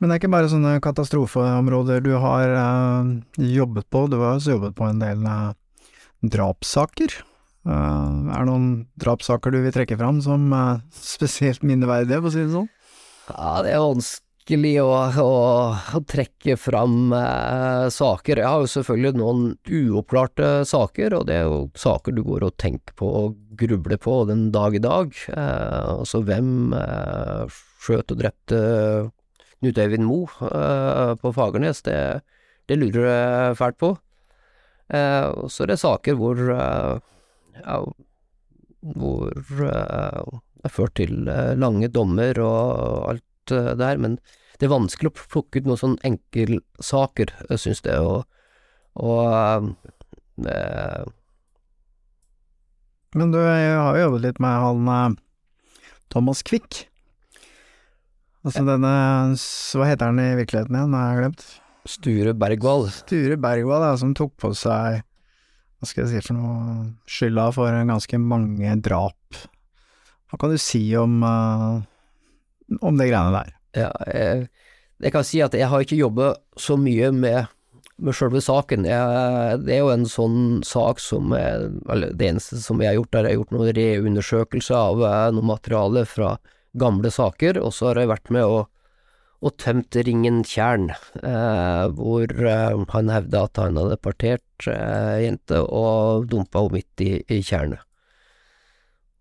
[0.00, 3.10] Men det er ikke bare sånne katastrofeområder du har eh,
[3.52, 5.50] jobbet på, du har også jobbet på en del eh,
[6.24, 7.20] drapssaker.
[7.68, 8.68] Eh, er det noen
[9.00, 12.68] drapssaker du vil trekke fram som eh, spesielt minneverdige, for å si det sånn?
[13.30, 14.88] Ja, det er vanskelig å,
[15.22, 15.34] å,
[15.98, 18.40] å trekke fram eh, saker.
[18.40, 22.56] Jeg har jo selvfølgelig noen uoppklarte saker, og det er jo saker du går og
[22.60, 25.12] tenker på og grubler på den dag i dag.
[25.34, 28.60] Eh, altså hvem eh, skjøt og drepte
[29.60, 32.00] Knut Øyvind Moe eh, på Fagernes, det,
[32.72, 33.92] det lurer jeg fælt på.
[34.96, 36.40] Eh, og så er det saker hvor
[37.58, 37.80] ja,
[38.80, 39.34] hvor
[39.66, 44.18] eh, det er ført til eh, lange dommer og alt eh, det her, men
[44.60, 48.26] det er vanskelig å plukke ut noen sånne enkeltsaker, jeg syns det, og,
[49.00, 49.72] og
[50.44, 51.08] eh,
[53.16, 55.16] Men du jeg har jo jobbet litt med han
[56.12, 56.84] Thomas Quick.
[58.46, 58.92] Altså denne
[59.34, 61.46] Hva heter han i virkeligheten igjen, nå har jeg glemt.
[61.88, 65.00] Sture Bergwall Sture Bergwall, ja, som tok på seg
[65.80, 69.38] Hva skal jeg si for noe skylda for ganske mange drap.
[70.28, 71.80] Hva kan du si om, uh,
[72.84, 73.54] om det greiene der?
[73.80, 74.50] Ja, jeg,
[75.00, 77.48] jeg kan si at jeg har ikke jobbet så mye med,
[77.96, 78.84] med selve saken.
[78.86, 80.38] Jeg, det er jo en sånn
[80.68, 81.70] sak som jeg,
[82.12, 85.50] det eneste som jeg har gjort, er jeg har gjort noen reundersøkelser av eh, noe
[85.54, 86.34] materiale fra
[86.78, 88.68] gamle saker, og så har jeg vært med og,
[89.40, 90.90] og tømt ringen Tjern,
[91.24, 97.04] eh, hvor eh, han hevda at han hadde partert eh, jente og dumpa henne midt
[97.04, 97.80] i, i tjernet.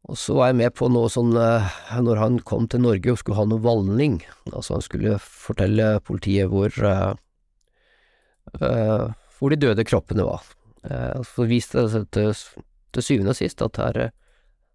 [0.10, 3.22] Og så var jeg med på noe sånn eh, når han kom til Norge og
[3.22, 4.20] skulle ha noe valning,
[4.52, 7.12] altså han skulle fortelle politiet hvor eh,
[8.60, 9.06] eh,
[9.40, 10.44] hvor de døde kroppene var.
[11.28, 12.32] Så viste det seg til,
[12.96, 13.98] til syvende og sist at her,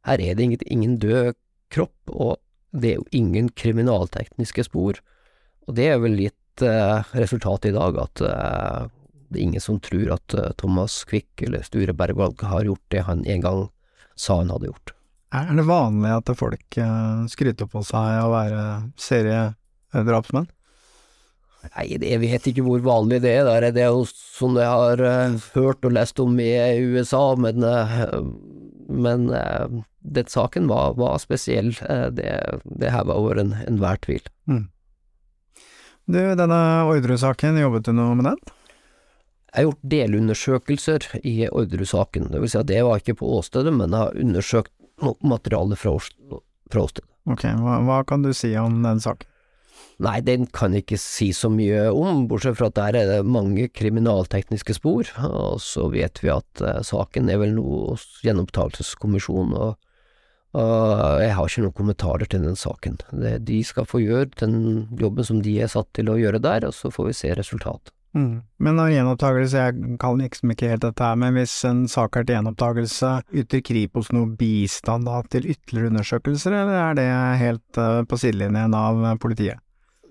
[0.09, 1.35] her er det ingen død
[1.73, 2.39] kropp, og
[2.73, 5.01] det er jo ingen kriminaltekniske spor.
[5.69, 8.89] Og det er vel litt eh, resultatet i dag, at eh,
[9.33, 13.05] det er ingen som tror at eh, Thomas Quick eller Sture Bergvalg har gjort det
[13.09, 13.63] han en gang
[14.15, 14.93] sa han hadde gjort.
[15.35, 18.67] Er det vanlig at folk eh, skryter på seg å være
[19.01, 20.47] seriedrapsmenn?
[21.65, 23.47] Nei, det, jeg vet ikke hvor vanlig det er.
[23.49, 23.71] Der.
[23.73, 26.51] Det er jo sånn jeg har eh, hørt og lest om i
[26.93, 28.05] USA, men, eh,
[28.93, 31.73] men eh, den saken var, var spesiell.
[31.89, 32.31] Eh, det,
[32.69, 33.99] det her var over en- tvil.
[34.05, 34.29] tvil.
[36.05, 38.41] Du, denne Orderud-saken, jobbet du noe med den?
[39.49, 42.29] Jeg har gjort delundersøkelser i Orderud-saken.
[42.33, 45.79] Det vil si at det var ikke på åstedet, men jeg har undersøkt noe materiale
[45.81, 47.07] fra, åstedet.
[47.25, 49.31] Ok, hva, hva kan du si om den saken?
[50.05, 53.31] Nei, den kan jeg ikke si så mye om, bortsett fra at der er det
[53.31, 59.55] mange kriminaltekniske spor, og så vet vi at eh, saken er vel noe hos gjenopptakelseskommisjonen,
[59.55, 59.79] og,
[60.55, 63.01] og jeg har ikke noen kommentarer til den saken.
[63.43, 66.77] De skal få gjøre den jobben som de er satt til å gjøre der, og
[66.77, 67.95] så får vi se resultat.
[68.15, 68.45] Mm.
[68.63, 72.27] Men når gjenopptakelse, jeg kan liksom ikke helt dette her, men hvis en sak er
[72.27, 73.11] til gjenopptakelse,
[73.43, 77.09] yter Kripos noe bistand da til ytterligere undersøkelser, eller er det
[77.43, 79.64] helt eh, på sidelinjen av eh, politiet?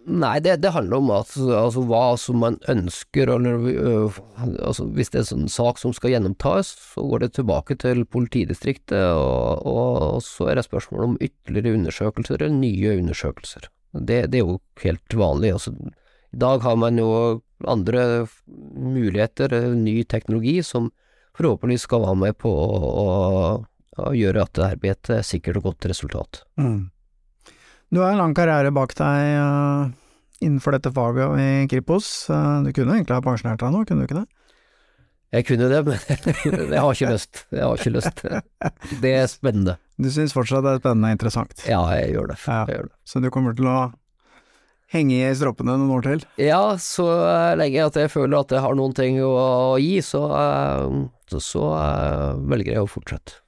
[0.04, 4.18] Nei, det, det handler om at, altså, hva som man ønsker, eller øh,
[4.60, 8.04] altså, hvis det er en sånn sak som skal gjennomtas, så går det tilbake til
[8.12, 13.70] politidistriktet, og, og, så er det spørsmål om ytterligere undersøkelser eller nye undersøkelser.
[13.94, 15.54] Det, det er jo helt vanlig.
[15.56, 15.72] Altså,
[16.34, 17.12] I dag har man jo
[17.64, 18.28] andre
[18.76, 20.92] muligheter, ny teknologi, som
[21.38, 23.06] forhåpentligvis skal være med på å, å,
[24.04, 26.44] å gjøre at det her blir et sikkert og godt resultat.
[26.60, 26.92] Mm.
[27.94, 29.90] Du har en lang karriere bak deg uh,
[30.42, 32.08] innenfor dette faget i Kripos.
[32.26, 34.30] Uh, du kunne egentlig ha pensjonert deg nå, kunne du ikke det?
[35.34, 36.00] Jeg kunne det, men
[36.74, 37.44] jeg har ikke lyst.
[37.54, 38.24] Jeg har ikke lyst.
[39.04, 39.78] Det er spennende.
[40.02, 41.54] Du syns fortsatt det er spennende og interessant?
[41.70, 42.40] Ja, jeg gjør det.
[42.48, 42.58] Ja.
[42.66, 42.96] Jeg gjør det.
[43.14, 43.78] Så du kommer til å
[44.94, 46.26] henge i stroppene noen år til?
[46.42, 47.08] Ja, så
[47.62, 50.26] lenge at jeg føler at jeg har noen ting å, å gi, så,
[51.30, 51.70] så, så
[52.42, 53.43] velger jeg å fortsette.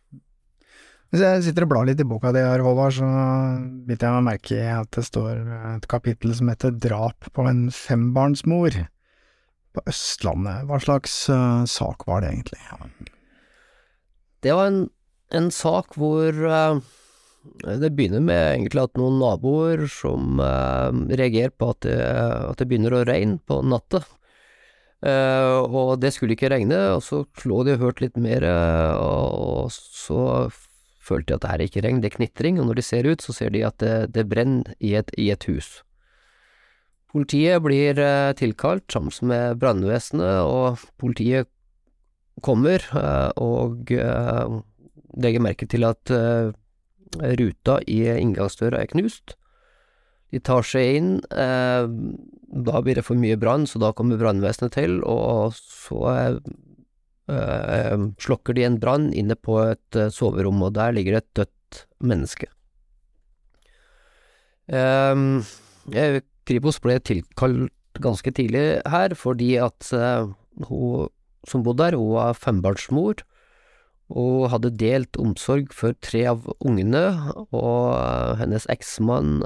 [1.15, 3.07] Hvis jeg sitter og blar litt i boka di her, Håvard, så
[3.87, 5.37] biter jeg meg merke i at det står
[5.69, 8.75] et kapittel som heter Drap på en fembarnsmor
[9.71, 10.65] på Østlandet.
[10.67, 12.59] Hva slags uh, sak var det egentlig?
[14.43, 14.81] Det var en,
[15.39, 16.83] en sak hvor uh,
[17.63, 22.67] det begynner med egentlig at noen naboer som uh, reagerer på at det, at det,
[22.73, 24.03] begynner å regne på natta.
[25.07, 28.43] og det skulle ikke regne, og så lå de og hørte litt mer,
[28.99, 30.49] og så
[31.05, 33.09] følte de at det her er ikke regn, det er knitring, og når de ser
[33.09, 35.81] ut, så ser de at det, det brenner i et, i et, hus.
[37.15, 41.49] Politiet blir eh, tilkalt sammen med brannvesenet, og politiet
[42.43, 44.59] kommer eh, og eh,
[45.15, 46.11] legger merke til at
[47.15, 49.37] ruta i inngangsdøra er knust.
[50.33, 54.97] De tar seg inn, da blir det for mye brann, så da kommer brannvesenet til,
[55.07, 56.01] og så
[57.25, 61.79] slokker de en brann inne på et uh, soverom, og der ligger det et dødt
[62.05, 62.49] menneske.
[64.69, 65.41] Uh,
[66.45, 69.87] Kripos ble tilkalt ganske tidlig her, fordi at
[70.67, 71.07] hun
[71.47, 73.21] som bodde der, hun var fembarnsmor,
[74.13, 77.05] og hadde delt omsorg for tre av ungene,
[77.55, 77.95] og
[78.41, 79.39] hennes eksmann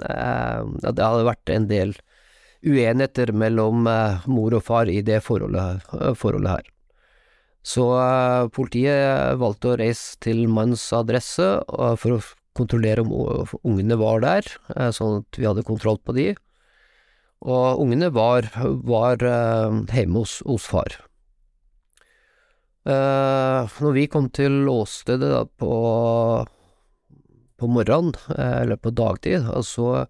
[0.00, 0.06] Det
[0.86, 1.92] hadde vært en del
[2.66, 6.68] uenigheter mellom uh, mor og far i det forholdet, uh, forholdet her.
[7.64, 12.22] Så uh, politiet valgte å reise til mannens adresse for å
[12.56, 13.12] kontrollere om
[13.62, 14.46] ungene var der,
[14.92, 16.32] sånn at vi hadde kontroll på de.
[17.46, 18.50] Og ungene var,
[18.84, 20.98] var hjemme hos, hos far.
[22.84, 25.70] når vi kom til åstedet da, på,
[27.56, 30.04] på morgenen, eller på dagtid, så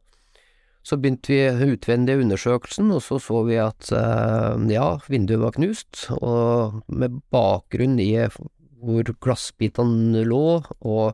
[0.91, 3.93] så begynte vi utvendige undersøkelsen, og så så vi at
[4.73, 8.13] ja, vinduet var knust, og med bakgrunn i
[8.81, 11.13] hvor glassbitene lå, og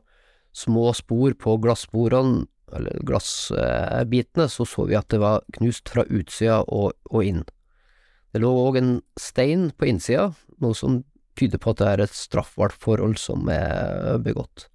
[0.57, 6.63] små spor på glassporene, eller glassbitene, så så vi at det var knust fra utsida
[6.65, 7.45] og, og inn.
[8.33, 10.31] Det lå òg en stein på innsida,
[10.63, 11.03] noe som
[11.37, 14.67] tyder på at det er et straffbart forhold som er begått.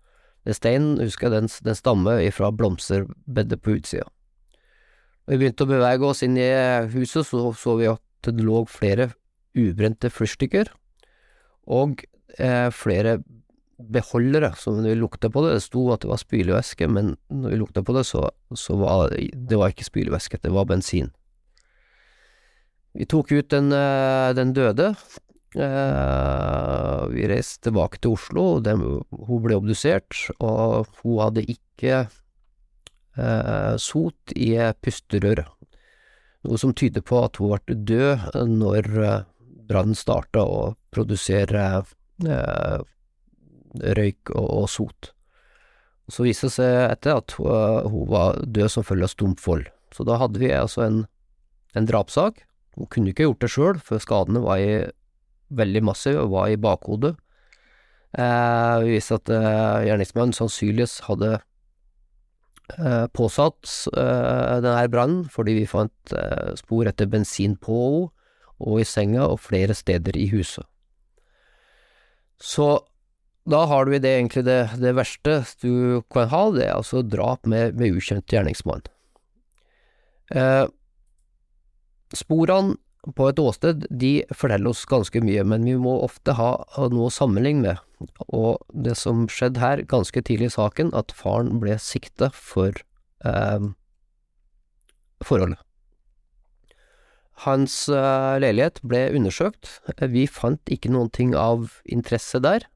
[0.47, 4.07] Den steinen, husker jeg, den, den stammer fra blomsterbedet på utsida.
[5.31, 6.49] Vi begynte å bevege oss inn i
[6.95, 9.13] huset, så så vi at det lå flere
[9.59, 10.71] ubrente fyrstikker,
[11.71, 12.03] og
[12.39, 13.21] eh, flere
[13.83, 17.55] beholdere, så når vi lukta på det, det sto at det var spylevæske, men når
[17.55, 21.11] vi lukta på det, så, så var det var ikke spylevæske, det var bensin.
[22.93, 24.93] Vi tok ut den, eh, den døde.
[25.53, 32.07] Eh, vi reiste tilbake til Oslo, den, hun ble obdusert, og hun hadde ikke
[33.83, 35.49] sot i pusterøret,
[36.43, 39.19] noe som tyder på at hun ble død når eh,
[39.69, 41.67] brannen starta å produsere
[42.27, 42.79] eh,
[43.99, 45.13] røyk og, sot.
[46.11, 49.69] Så viste det seg etter at hun, var død som følge av stumpfold.
[49.95, 50.99] Så da hadde vi altså en,
[51.79, 52.43] en drapssak.
[52.77, 54.83] Hun kunne ikke gjort det sjøl, for skadene var i,
[55.53, 57.15] veldig massive og var i bakhodet.
[58.19, 61.47] Eh, vi viste at eh, gjerningsmannen sannsynligvis hadde eh,
[63.17, 68.11] påsatt eh, denne brannen, fordi vi fant eh, spor etter bensin på henne,
[68.63, 70.63] og i senga og flere steder i huset.
[72.39, 72.67] Så
[73.43, 77.49] da har du det egentlig det, det verste du kan ha, det er altså drap
[77.51, 78.85] med, med ukjent gjerningsmann.
[80.31, 80.69] Eh,
[82.15, 82.79] sporene
[83.17, 86.53] på et åsted de forteller oss ganske mye, men vi må ofte ha
[86.93, 87.83] noe å sammenligne med,
[88.29, 92.77] og det som skjedde her ganske tidlig i saken, at faren ble sikta for
[93.27, 93.69] eh,
[95.25, 95.61] forholdet.
[97.47, 99.79] Hans eh, leilighet ble undersøkt,
[100.13, 102.69] vi fant ikke noen ting av interesse der,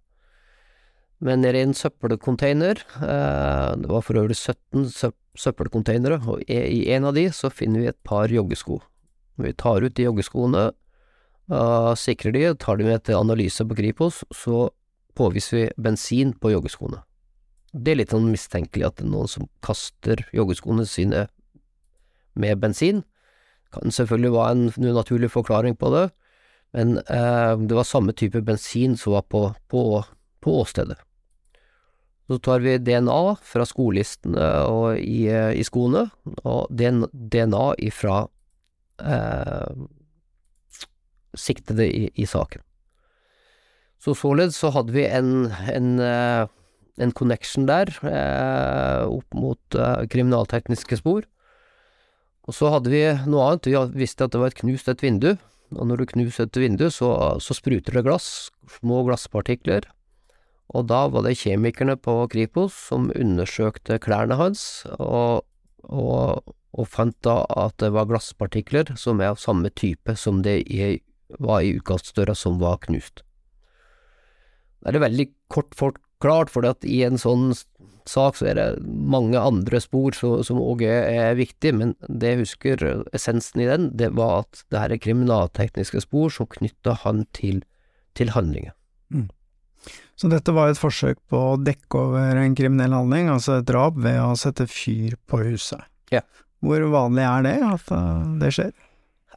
[1.25, 4.91] men nede i en søppelcontainer, eh, det var for øvrig 17
[5.37, 8.81] søppelcontainere, og i en av de så finner vi et par joggesko.
[9.41, 10.71] Vi tar ut de joggeskoene,
[11.53, 14.71] uh, sikrer de, tar de med til analyse på Kripos, så
[15.17, 17.03] påviser vi bensin på joggeskoene.
[17.73, 21.27] det er litt sånn mistenkelig at det er noen som kaster joggeskoene sine
[22.33, 23.03] med bensin.
[23.75, 26.07] Kan selvfølgelig være en naturlig forklaring på det,
[26.73, 29.83] men eh, det var samme type bensin som var på, på,
[30.41, 30.97] på åstedet.
[32.27, 36.09] Så tar vi DNA fra skolistene og i, i skoene,
[36.43, 38.25] og DNA ifra
[38.99, 39.85] eh,
[41.39, 42.66] siktede i, i, saken.
[44.03, 46.47] Så således så hadde vi en, en, eh,
[47.01, 51.27] en connection der eh, opp mot eh, kriminaltekniske spor.
[52.47, 55.33] Og så hadde vi noe annet, vi visste at det var et knust et vindu,
[55.75, 57.11] og når du knuser et vindu, så,
[57.43, 59.89] så spruter det glass, små glasspartikler,
[60.75, 65.47] og da var det kjemikerne på Kripos som undersøkte klærne hans, og,
[65.83, 70.63] og, og fant da at det var glasspartikler som er av samme type som det
[71.43, 73.26] var i utkastdøra som var knust.
[74.85, 77.51] Det er veldig kort forklart, for i en sånn
[78.07, 82.43] sak så er det mange andre spor som òg er, viktige, viktig, men det jeg
[82.45, 82.85] husker
[83.17, 87.63] essensen i den, det var at det her er kriminaltekniske spor som knytta han til,
[88.19, 88.75] til handlingen.
[89.11, 89.29] Mm.
[90.17, 93.99] Så dette var et forsøk på å dekke over en kriminell handling, altså et drap,
[94.01, 95.85] ved å sette fyr på huset.
[96.15, 96.23] Ja.
[96.65, 98.73] Hvor vanlig er det at uh, det skjer?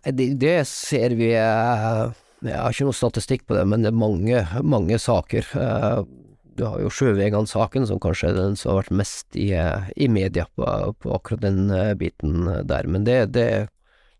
[0.07, 2.15] Det, det ser vi uh,
[2.45, 5.47] Jeg har ikke noe statistikk på det, men det er mange, mange saker.
[5.55, 6.03] Uh,
[6.59, 10.45] du har jo Sjøvegan-saken, som kanskje er den som har vært mest i, i media
[10.55, 10.67] på,
[10.99, 12.87] på, akkurat den biten der.
[12.87, 13.47] Men det, det,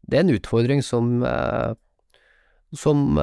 [0.08, 1.24] det er en utfordring som
[2.76, 3.18] som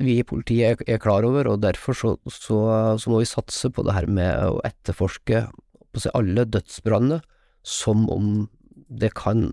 [0.00, 2.58] vi i politiet er, klar over, og derfor så, så,
[2.98, 5.44] så, må vi satse på det her med å etterforske
[5.94, 7.20] på seg alle dødsbrannene
[7.64, 8.46] som om
[8.88, 9.48] det kan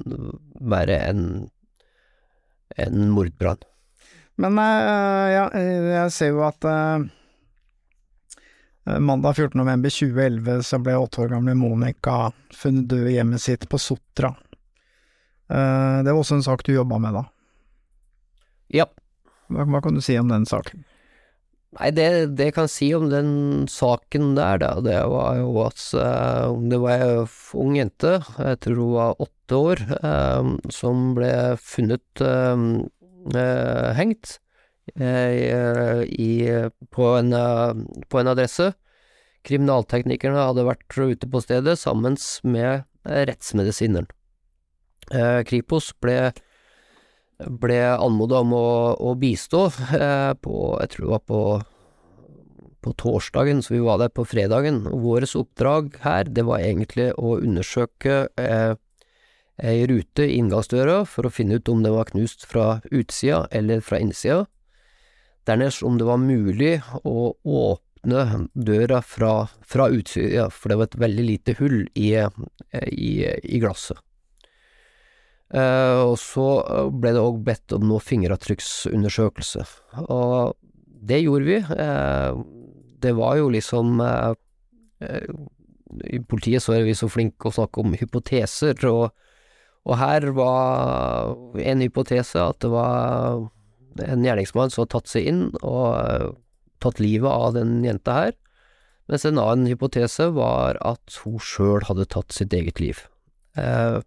[0.60, 1.26] være en,
[2.82, 3.62] en mordbrann.
[4.42, 7.04] Men uh, ja, jeg ser jo at uh,
[8.98, 9.58] mandag 14.
[9.60, 14.34] november 2011 så ble åtte år gamle Monica funnet død i hjemmet sitt på Sotra.
[15.52, 17.26] det var også en sak du jobba med da?
[18.72, 18.88] Ja.
[19.52, 20.86] Hva, hva, kan du si om den saken?
[21.78, 22.08] Nei, det,
[22.40, 23.30] det jeg kan si om den
[23.70, 25.84] saken der, da, det var jo at
[26.72, 27.12] det var ei
[27.62, 29.84] ung jente, jeg tror hun var åtte år,
[30.74, 31.32] som ble
[31.62, 32.24] funnet
[33.98, 34.38] hengt
[34.98, 36.32] i,
[36.90, 37.36] på, en,
[38.10, 38.72] på en adresse.
[39.48, 44.10] Kriminalteknikerne hadde vært ute på stedet sammen med rettsmedisineren.
[45.46, 46.32] Kripos ble
[47.50, 48.68] ble anmoda om å,
[49.00, 49.68] å bistå
[49.98, 51.42] eh, på Jeg tror det var på,
[52.86, 54.84] på torsdagen, så vi var der på fredagen.
[55.04, 58.74] Vårt oppdrag her, det var egentlig å undersøke eh,
[59.62, 63.82] ei rute i inngangsdøra for å finne ut om det var knust fra utsida eller
[63.86, 64.46] fra innsida.
[65.46, 71.02] Dernest om det var mulig å åpne døra fra, fra utsida, for det var et
[71.06, 72.14] veldig lite hull i,
[72.90, 74.02] i, i glasset.
[75.52, 79.66] Uh, og så eh, ble det òg bedt om noe fingeravtrykksundersøkelse,
[80.06, 80.54] og
[81.12, 81.58] det gjorde vi.
[81.60, 82.40] Uh,
[83.04, 84.32] det var jo liksom uh,
[86.08, 89.12] I politiet så er vi så flinke å snakke om hypoteser, og,
[89.88, 93.48] og, her var en hypotese at det var
[94.02, 96.38] en gjerningsmann som hadde tatt seg inn og
[96.82, 98.36] tatt livet av den jenta her,
[99.12, 103.02] mens en annen hypotese var at hun sjøl hadde tatt sitt eget liv.
[103.60, 104.00] Eh,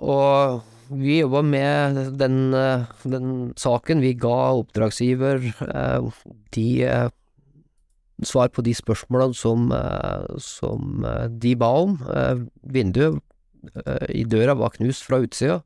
[0.00, 0.60] og
[0.90, 4.00] vi jobba med den, eh, den, saken.
[4.00, 6.10] Vi ga oppdragsgiver eh,
[6.50, 7.08] de eh,
[8.26, 9.70] svar på de spørsmålene som,
[10.36, 11.06] som
[11.40, 11.94] de ba om.
[12.60, 13.22] Vinduet
[14.08, 15.60] i døra var knust fra utsida,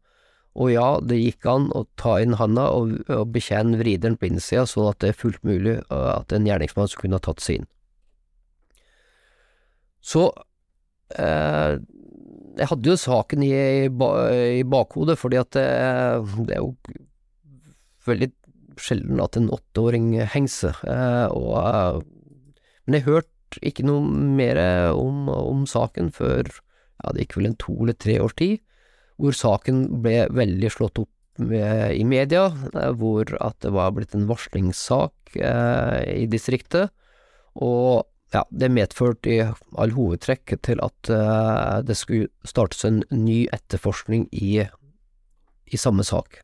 [0.55, 4.63] og ja, det gikk an å ta inn handa og, og betjene vrideren på innsida,
[4.71, 7.69] sånn at det er fullt mulig at en gjerningsmann skulle kunne ha tatt seg inn.
[10.05, 10.29] Så
[11.17, 11.75] eh,
[12.55, 13.53] jeg hadde jo saken i,
[13.91, 15.67] i bakhodet, fordi at det,
[16.45, 16.75] det, er jo
[18.07, 18.31] veldig
[18.79, 22.03] sjelden at en åtteåring henger seg, eh, og eh,
[22.85, 24.59] Men jeg hørte ikke noe mer
[24.93, 26.51] om, om, saken før
[27.03, 28.63] ja, det gikk vel en to eller tre års tid,
[29.21, 34.15] hvor saken ble veldig slått opp med, i media, eh, hvor at det var blitt
[34.15, 36.93] en varslingssak eh, i distriktet,
[37.55, 39.43] og ja, det medførte i
[39.79, 44.65] all hovedtrekk til at eh, det skulle startes en ny etterforskning i,
[45.71, 46.41] i samme sak.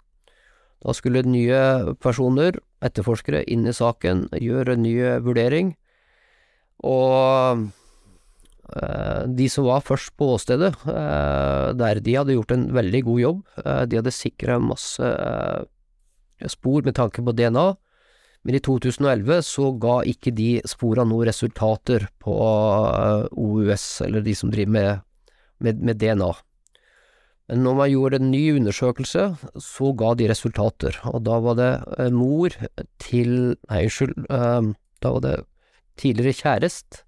[0.81, 4.95] Da skulle nye personer, etterforskere, inn i saken, gjøre en ny
[5.27, 5.75] vurdering,
[6.87, 7.67] og
[9.27, 13.41] de som var først på åstedet, uh, der de hadde gjort en veldig god jobb,
[13.91, 15.11] de hadde sikra masse
[16.49, 17.67] spor med tanke på DNA,
[18.43, 24.33] Men i 2011 så ga ikke de spora noen resultater på eh, OUS, eller de
[24.37, 25.03] som driver med,
[25.61, 26.31] med, med DNA.
[27.51, 29.27] Men når man gjorde en ny undersøkelse,
[29.61, 32.57] så ga de resultater, og da var det eh, mor
[33.03, 33.37] til
[33.69, 34.73] Nei, unnskyld, eh,
[35.05, 35.37] da var det
[36.01, 37.03] tidligere kjærest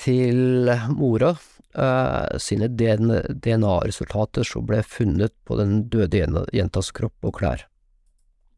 [0.00, 7.66] til mora uh, sine DNA-resultater som ble funnet på den døde jentas kropp og klær.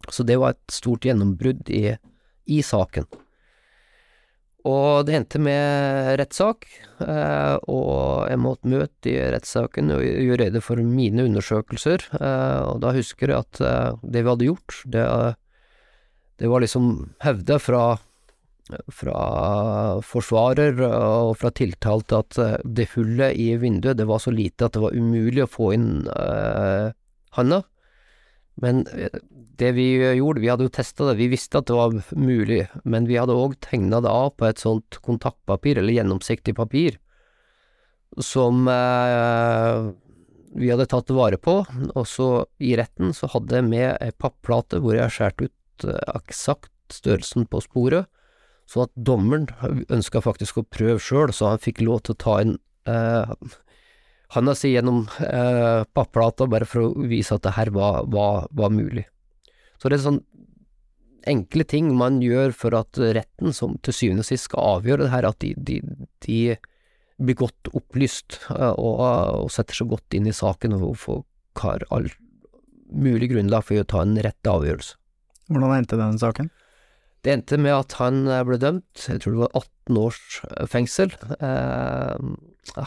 [0.09, 1.97] Så det var et stort gjennombrudd i,
[2.49, 3.09] i saken.
[4.69, 6.67] Og det endte med rettssak,
[7.01, 12.83] eh, og jeg måtte møte i rettssaken og gjøre rede for mine undersøkelser, eh, og
[12.83, 15.05] da husker jeg at eh, det vi hadde gjort, det,
[16.43, 16.91] det var liksom
[17.25, 17.85] hevda fra
[18.93, 24.69] fra forsvarer og fra tiltalte at eh, det hullet i vinduet det var så lite
[24.69, 26.91] at det var umulig å få inn uh,
[27.39, 27.63] handa.
[28.61, 29.21] Men eh,
[29.59, 29.89] det vi
[30.19, 33.37] gjorde, vi hadde jo testa det, vi visste at det var mulig, men vi hadde
[33.37, 36.99] òg tegna det av på et sånt kontaktpapir, eller gjennomsiktig papir,
[38.25, 39.91] som uh,
[40.59, 41.61] vi hadde tatt vare på,
[41.93, 42.29] og så
[42.65, 47.47] i retten så hadde jeg med ei papplate hvor jeg skjærte ut uh, eksakt størrelsen
[47.51, 48.09] på sporet,
[48.69, 49.49] så at dommeren
[49.89, 52.57] ønska faktisk å prøve sjøl, så han fikk lov til å ta en
[52.91, 53.55] eh,
[54.37, 58.75] handa si gjennom eh, papplata bare for å vise at det her var, var, var
[58.75, 59.07] mulig.
[59.81, 60.25] Så det er sånn
[61.29, 65.13] enkle ting man gjør for at retten, som til syvende og sist skal avgjøre det
[65.13, 65.81] her, at de, de,
[66.25, 66.39] de
[67.19, 69.03] blir godt opplyst eh, og,
[69.47, 71.25] og setter seg godt inn i saken og får
[71.59, 72.09] har all
[72.89, 74.97] mulig grunnlag for å ta en rett avgjørelse.
[75.49, 76.51] Hvordan endte den saken?
[77.27, 80.21] Det endte med at han eh, ble dømt, jeg tror det var 18 års
[80.53, 81.15] eh, fengsel.
[81.43, 82.29] Eh,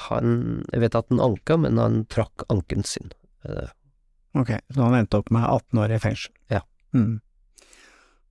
[0.08, 0.38] han,
[0.72, 3.12] jeg vet at han anka, men han trakk anken sin.
[4.38, 6.34] Ok, så han endte opp med 18 år i fengsel.
[6.54, 6.62] Ja.
[6.96, 7.20] Mm.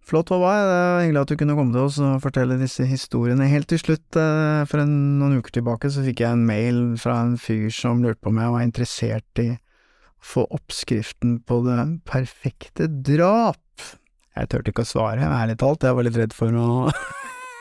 [0.06, 0.62] Flott, Håvard.
[0.70, 3.50] Det er hyggelig at du kunne komme til oss og fortelle disse historiene.
[3.50, 7.36] Helt til slutt, for en, noen uker tilbake, så fikk jeg en mail fra en
[7.38, 11.78] fyr som lurte på om jeg var interessert i å få oppskriften på det
[12.08, 13.60] perfekte drap.
[14.40, 16.68] Jeg turte ikke å svare, ærlig talt, jeg var litt redd for å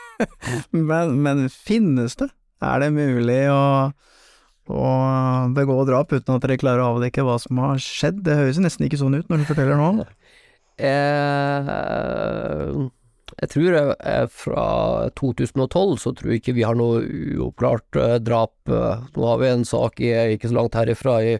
[0.90, 2.30] men, men finnes det?
[2.60, 3.60] Er det mulig å
[4.70, 4.86] å
[5.56, 8.20] begå drap uten at dere klarer å avdekke hva som har skjedd.
[8.26, 10.06] Det høres nesten ikke sånn ut når du forteller nå.
[10.78, 12.70] eh,
[13.40, 13.76] jeg tror
[14.34, 14.64] fra
[15.18, 18.54] 2012 så tror jeg ikke vi har noe uoppklart eh, drap.
[18.68, 21.36] Eh, Nå har vi en sak i, ikke så langt herifra, i,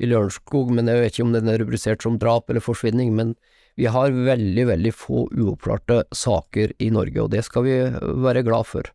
[0.00, 3.14] i Lørenskog, men jeg vet ikke om den er rubrisert som drap eller forsvinning.
[3.16, 3.34] Men
[3.76, 7.76] vi har veldig, veldig få uoppklarte saker i Norge, og det skal vi
[8.24, 8.88] være glad for.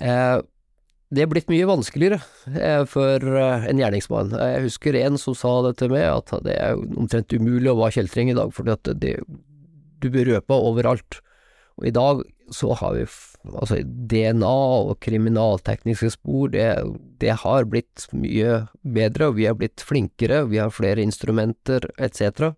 [0.00, 0.38] Eh,
[1.10, 2.20] det er blitt mye vanskeligere
[2.54, 4.32] eh, for eh, en gjerningsmann.
[4.38, 7.98] Jeg husker en som sa det til meg, at det er omtrent umulig å være
[7.98, 8.54] kjeltring i dag,
[9.02, 9.16] det,
[10.00, 11.20] du blir røpa overalt.
[11.80, 12.22] Og i dag
[12.54, 13.04] så har vi
[13.50, 14.54] altså DNA
[14.90, 16.66] og kriminaltekniske spor, det,
[17.22, 22.52] det har blitt mye bedre, og vi har blitt flinkere, vi har flere instrumenter etc.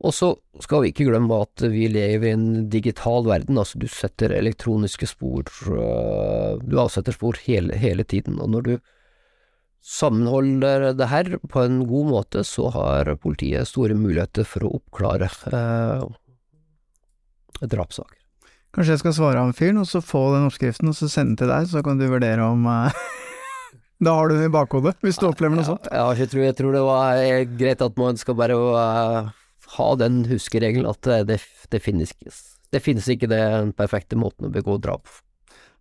[0.00, 0.30] Og så
[0.64, 5.10] skal vi ikke glemme at vi lever i en digital verden, altså du setter elektroniske
[5.10, 8.72] spor, øh, du avsetter spor hele, hele tiden, og når du
[9.80, 15.28] sammenholder det her på en god måte, så har politiet store muligheter for å oppklare
[15.52, 16.02] eh,
[17.60, 18.16] drapssaker.
[18.76, 21.40] Kanskje jeg skal svare han fyren, og så få den oppskriften, og så sende den
[21.42, 23.00] til deg, så kan du vurdere om eh,
[24.00, 25.90] Da har du den i bakhodet, hvis du opplever noe sånt.
[25.92, 29.32] Ja, jeg tror, jeg tror det var eh, greit at man skal bare eh,
[29.76, 31.40] ha den huskeregelen at eh, det,
[31.70, 32.14] det, finnes
[32.70, 35.20] det finnes ikke den perfekte måten å begå drap på.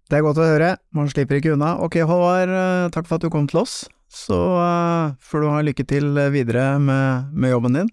[0.09, 1.75] Det er godt å høre, man slipper ikke unna.
[1.85, 3.83] Ok, Håvard, eh, takk for at du kom til oss.
[4.09, 7.91] Så uh, får du ha lykke til videre med, med jobben din.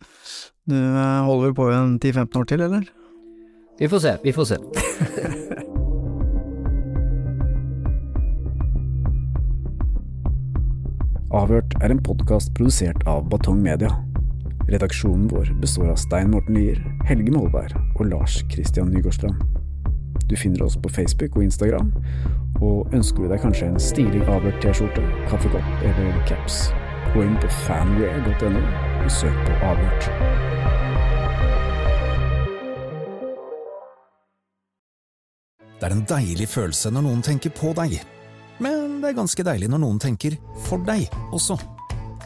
[0.65, 2.89] Du uh, holder vel på i en 10-15 år til, eller?
[3.77, 4.57] Vi får se, vi får se.
[11.37, 13.93] Avhørt er en podkast produsert av Batong Media.
[14.69, 19.39] Redaksjonen vår består av Stein Morten Lier, Helge Molvær og Lars Christian Nygårdstrand.
[20.27, 21.93] Du finner oss på Facebook og Instagram,
[22.59, 26.73] og ønsker du deg kanskje en stilig Avhørt-T-skjorte, kaffekopp eller caps,
[27.15, 28.65] gå inn på fanwear.no
[29.05, 30.11] og søk på Avhørt.
[35.77, 38.01] Det er en deilig følelse når noen tenker på deg.
[38.59, 40.35] Men det er ganske deilig når noen tenker
[40.67, 41.61] for deg også.